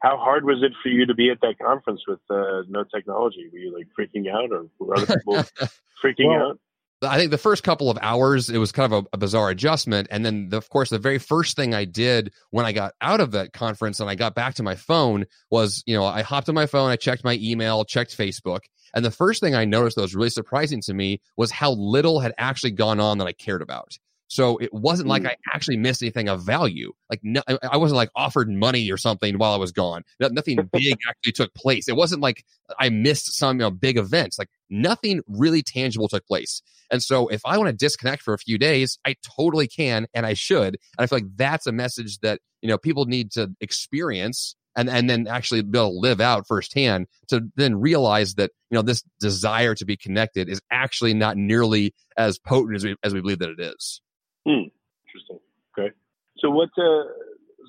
How 0.00 0.16
hard 0.18 0.44
was 0.44 0.62
it 0.62 0.72
for 0.82 0.88
you 0.88 1.06
to 1.06 1.14
be 1.14 1.30
at 1.30 1.40
that 1.40 1.58
conference 1.60 2.02
with 2.06 2.20
uh, 2.30 2.62
no 2.68 2.84
technology? 2.84 3.48
Were 3.52 3.58
you 3.58 3.74
like 3.74 3.88
freaking 3.98 4.30
out, 4.30 4.52
or 4.52 4.66
were 4.78 4.96
other 4.96 5.16
people 5.16 5.34
freaking 6.04 6.28
well, 6.28 6.50
out? 6.50 6.60
I 7.02 7.18
think 7.18 7.30
the 7.30 7.38
first 7.38 7.62
couple 7.62 7.90
of 7.90 7.98
hours 8.00 8.48
it 8.48 8.58
was 8.58 8.72
kind 8.72 8.92
of 8.92 9.04
a, 9.04 9.08
a 9.14 9.18
bizarre 9.18 9.50
adjustment, 9.50 10.08
and 10.10 10.24
then 10.24 10.48
the, 10.48 10.56
of 10.56 10.68
course 10.70 10.90
the 10.90 10.98
very 10.98 11.18
first 11.18 11.56
thing 11.56 11.74
I 11.74 11.84
did 11.84 12.32
when 12.50 12.64
I 12.64 12.72
got 12.72 12.94
out 13.00 13.20
of 13.20 13.32
that 13.32 13.52
conference 13.52 14.00
and 14.00 14.08
I 14.08 14.14
got 14.14 14.34
back 14.34 14.54
to 14.54 14.62
my 14.62 14.76
phone 14.76 15.26
was 15.50 15.82
you 15.86 15.96
know 15.96 16.04
I 16.04 16.22
hopped 16.22 16.48
on 16.48 16.54
my 16.54 16.66
phone, 16.66 16.90
I 16.90 16.96
checked 16.96 17.24
my 17.24 17.38
email, 17.42 17.84
checked 17.84 18.16
Facebook, 18.16 18.60
and 18.94 19.04
the 19.04 19.10
first 19.10 19.40
thing 19.40 19.54
I 19.54 19.64
noticed 19.66 19.96
that 19.96 20.02
was 20.02 20.14
really 20.14 20.30
surprising 20.30 20.80
to 20.82 20.94
me 20.94 21.20
was 21.36 21.50
how 21.50 21.72
little 21.72 22.20
had 22.20 22.34
actually 22.38 22.72
gone 22.72 23.00
on 23.00 23.18
that 23.18 23.26
I 23.26 23.32
cared 23.32 23.62
about. 23.62 23.98
So 24.28 24.58
it 24.58 24.72
wasn't 24.72 25.08
like 25.08 25.22
mm. 25.22 25.28
I 25.28 25.36
actually 25.54 25.76
missed 25.76 26.02
anything 26.02 26.28
of 26.28 26.44
value. 26.44 26.92
Like 27.08 27.20
no, 27.22 27.42
I 27.62 27.76
wasn't 27.76 27.96
like 27.96 28.10
offered 28.16 28.50
money 28.50 28.90
or 28.90 28.96
something 28.96 29.38
while 29.38 29.52
I 29.52 29.56
was 29.56 29.72
gone. 29.72 30.02
Nothing 30.18 30.56
big 30.72 30.96
actually 31.08 31.32
took 31.32 31.54
place. 31.54 31.88
It 31.88 31.96
wasn't 31.96 32.22
like 32.22 32.44
I 32.78 32.88
missed 32.88 33.36
some 33.36 33.56
you 33.56 33.60
know, 33.60 33.70
big 33.70 33.96
events. 33.96 34.38
Like 34.38 34.50
nothing 34.68 35.20
really 35.28 35.62
tangible 35.62 36.08
took 36.08 36.26
place. 36.26 36.62
And 36.90 37.02
so 37.02 37.28
if 37.28 37.40
I 37.44 37.58
want 37.58 37.68
to 37.68 37.76
disconnect 37.76 38.22
for 38.22 38.34
a 38.34 38.38
few 38.38 38.58
days, 38.58 38.98
I 39.04 39.16
totally 39.36 39.68
can 39.68 40.06
and 40.14 40.26
I 40.26 40.34
should. 40.34 40.74
And 40.74 40.78
I 40.98 41.06
feel 41.06 41.18
like 41.18 41.36
that's 41.36 41.66
a 41.66 41.72
message 41.72 42.18
that 42.20 42.40
you 42.62 42.68
know 42.68 42.78
people 42.78 43.06
need 43.06 43.30
to 43.32 43.52
experience 43.60 44.56
and 44.76 44.90
and 44.90 45.08
then 45.08 45.26
actually 45.28 45.62
be 45.62 45.78
able 45.78 45.90
to 45.90 45.98
live 45.98 46.20
out 46.20 46.46
firsthand 46.46 47.06
to 47.28 47.42
then 47.56 47.76
realize 47.76 48.34
that 48.34 48.50
you 48.70 48.76
know 48.76 48.82
this 48.82 49.02
desire 49.20 49.74
to 49.74 49.84
be 49.84 49.96
connected 49.96 50.48
is 50.48 50.60
actually 50.70 51.14
not 51.14 51.36
nearly 51.36 51.94
as 52.16 52.38
potent 52.38 52.76
as 52.76 52.84
we 52.84 52.96
as 53.04 53.14
we 53.14 53.20
believe 53.20 53.38
that 53.38 53.50
it 53.50 53.60
is. 53.60 54.00
Hmm. 54.46 54.68
Interesting. 55.08 55.40
Okay. 55.76 55.94
So 56.38 56.50
what? 56.50 56.70
Uh, 56.78 57.04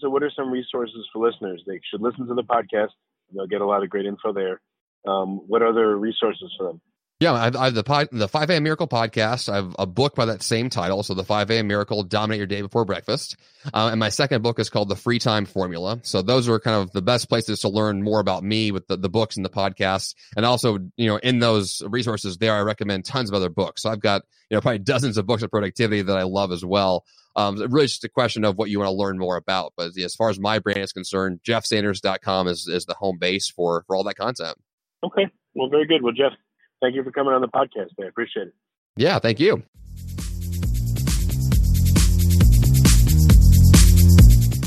so 0.02 0.10
what 0.10 0.24
are 0.24 0.32
some 0.36 0.52
resources 0.52 1.08
for 1.12 1.28
listeners? 1.28 1.63
They 1.66 1.80
should 1.90 2.02
listen 2.02 2.28
to 2.28 2.36
the 2.36 2.44
podcast. 2.44 2.90
They'll 3.34 3.48
get 3.48 3.62
a 3.62 3.66
lot 3.66 3.84
of 3.84 3.90
great 3.90 4.06
info 4.06 4.32
there. 4.32 4.62
Um, 5.08 5.42
what 5.48 5.63
other 5.63 5.98
resources 5.98 6.54
for 6.58 6.68
them? 6.68 6.82
Yeah, 7.19 7.34
I 7.34 7.65
have, 7.65 7.73
the 7.73 7.84
pod, 7.84 8.10
the 8.12 8.27
5 8.27 8.51
a.m. 8.51 8.62
Miracle 8.62 8.88
podcast. 8.88 9.51
I 9.51 9.56
have 9.56 9.75
a 9.80 9.88
book 9.88 10.13
by 10.13 10.25
that 10.25 10.43
same 10.43 10.69
title. 10.69 11.01
So 11.01 11.15
the 11.15 11.23
5 11.23 11.49
a.m. 11.49 11.65
Miracle, 11.65 12.03
Dominate 12.03 12.38
Your 12.38 12.45
Day 12.45 12.62
Before 12.62 12.86
Breakfast. 12.86 13.38
Uh, 13.73 13.89
and 13.91 13.99
my 13.99 14.10
second 14.10 14.43
book 14.43 14.60
is 14.60 14.69
called 14.69 14.88
The 14.88 14.95
Free 14.95 15.17
Time 15.17 15.47
Formula. 15.47 15.99
So 16.03 16.21
those 16.21 16.47
are 16.47 16.60
kind 16.60 16.75
of 16.80 16.91
the 16.91 17.01
best 17.01 17.27
places 17.27 17.62
to 17.62 17.69
learn 17.69 18.03
more 18.03 18.19
about 18.19 18.43
me 18.43 18.71
with 18.71 18.86
the, 18.86 18.97
the 18.97 19.10
books 19.10 19.36
and 19.36 19.43
the 19.43 19.49
podcasts. 19.49 20.13
And 20.36 20.45
also, 20.45 20.77
you 20.95 21.08
know, 21.08 21.17
in 21.17 21.39
those 21.39 21.82
resources 21.88 22.38
there, 22.38 22.53
I 22.53 22.62
recommend 22.62 23.06
tons 23.06 23.32
of 23.32 23.36
other 23.36 23.49
books. 23.49 23.82
So 23.82 23.89
I've 23.89 23.99
got, 23.99 24.21
you 24.51 24.56
know, 24.56 24.62
probably 24.62 24.80
dozens 24.80 25.17
of 25.17 25.25
books 25.25 25.41
of 25.41 25.49
productivity 25.49 26.03
that 26.03 26.17
I 26.17 26.23
love 26.23 26.51
as 26.51 26.63
well. 26.63 27.03
Um, 27.36 27.58
really 27.71 27.88
just 27.88 28.03
a 28.03 28.10
question 28.10 28.45
of 28.45 28.60
what 28.60 28.69
you 28.69 28.77
want 28.77 28.89
to 28.89 28.95
learn 28.95 29.17
more 29.17 29.38
about. 29.38 29.73
But 29.75 29.97
as 29.97 30.13
far 30.13 30.30
as 30.30 30.39
my 30.39 30.60
brand 30.60 30.82
is 30.82 30.93
concerned, 30.93 31.39
jeffsanders.com 31.43 32.47
is, 32.47 32.67
is 32.67 32.86
the 32.86 32.93
home 32.93 33.17
base 33.17 33.49
for, 33.49 33.84
for 33.88 33.95
all 33.95 34.03
that 34.03 34.17
content. 34.17 34.56
Okay. 35.03 35.27
Well, 35.56 35.69
very 35.69 35.88
good. 35.88 36.03
Well, 36.03 36.13
Jeff, 36.13 36.34
thank 36.82 36.96
you 36.96 37.04
for 37.04 37.12
coming 37.12 37.34
on 37.34 37.42
the 37.42 37.48
podcast. 37.48 37.92
I 38.02 38.08
appreciate 38.08 38.48
it. 38.48 38.54
Yeah, 38.96 39.20
thank 39.20 39.40
you. 39.40 39.63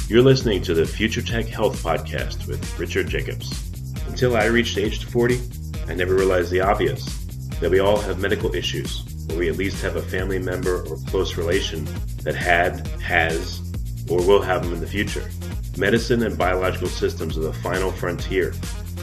You're 0.09 0.23
listening 0.23 0.61
to 0.63 0.75
the 0.75 0.87
Future 0.87 1.23
Tech 1.23 1.47
Health 1.47 1.83
Podcast 1.83 2.49
with 2.49 2.79
Richard 2.81 3.09
Jacobs. 3.09 3.71
Until 4.09 4.37
I 4.37 4.47
reached 4.47 4.77
age 4.77 5.05
40, 5.05 5.41
I 5.87 5.95
never 5.95 6.15
realized 6.15 6.51
the 6.51 6.61
obvious 6.61 7.05
that 7.61 7.71
we 7.71 7.79
all 7.79 8.01
have 8.01 8.19
medical 8.19 8.53
issues, 8.55 9.05
or 9.31 9.37
we 9.37 9.49
at 9.49 9.57
least 9.57 9.81
have 9.83 9.97
a 9.97 10.03
family 10.03 10.41
member 10.41 10.83
or 10.87 10.97
close 11.07 11.37
relation 11.37 11.85
that 12.25 12.35
had, 12.35 12.87
has, 13.01 13.61
or 14.11 14.19
will 14.27 14.43
have 14.43 14.65
them 14.65 14.73
in 14.73 14.81
the 14.81 14.87
future. 14.87 15.31
Medicine 15.79 16.25
and 16.25 16.37
biological 16.37 16.89
systems 16.89 17.39
are 17.39 17.43
the 17.43 17.53
final 17.53 17.93
frontier. 17.93 18.53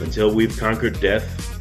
Until 0.00 0.34
we've 0.34 0.58
conquered 0.58 1.00
death 1.00 1.57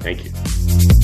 Thank 0.00 0.24
you. 0.24 0.99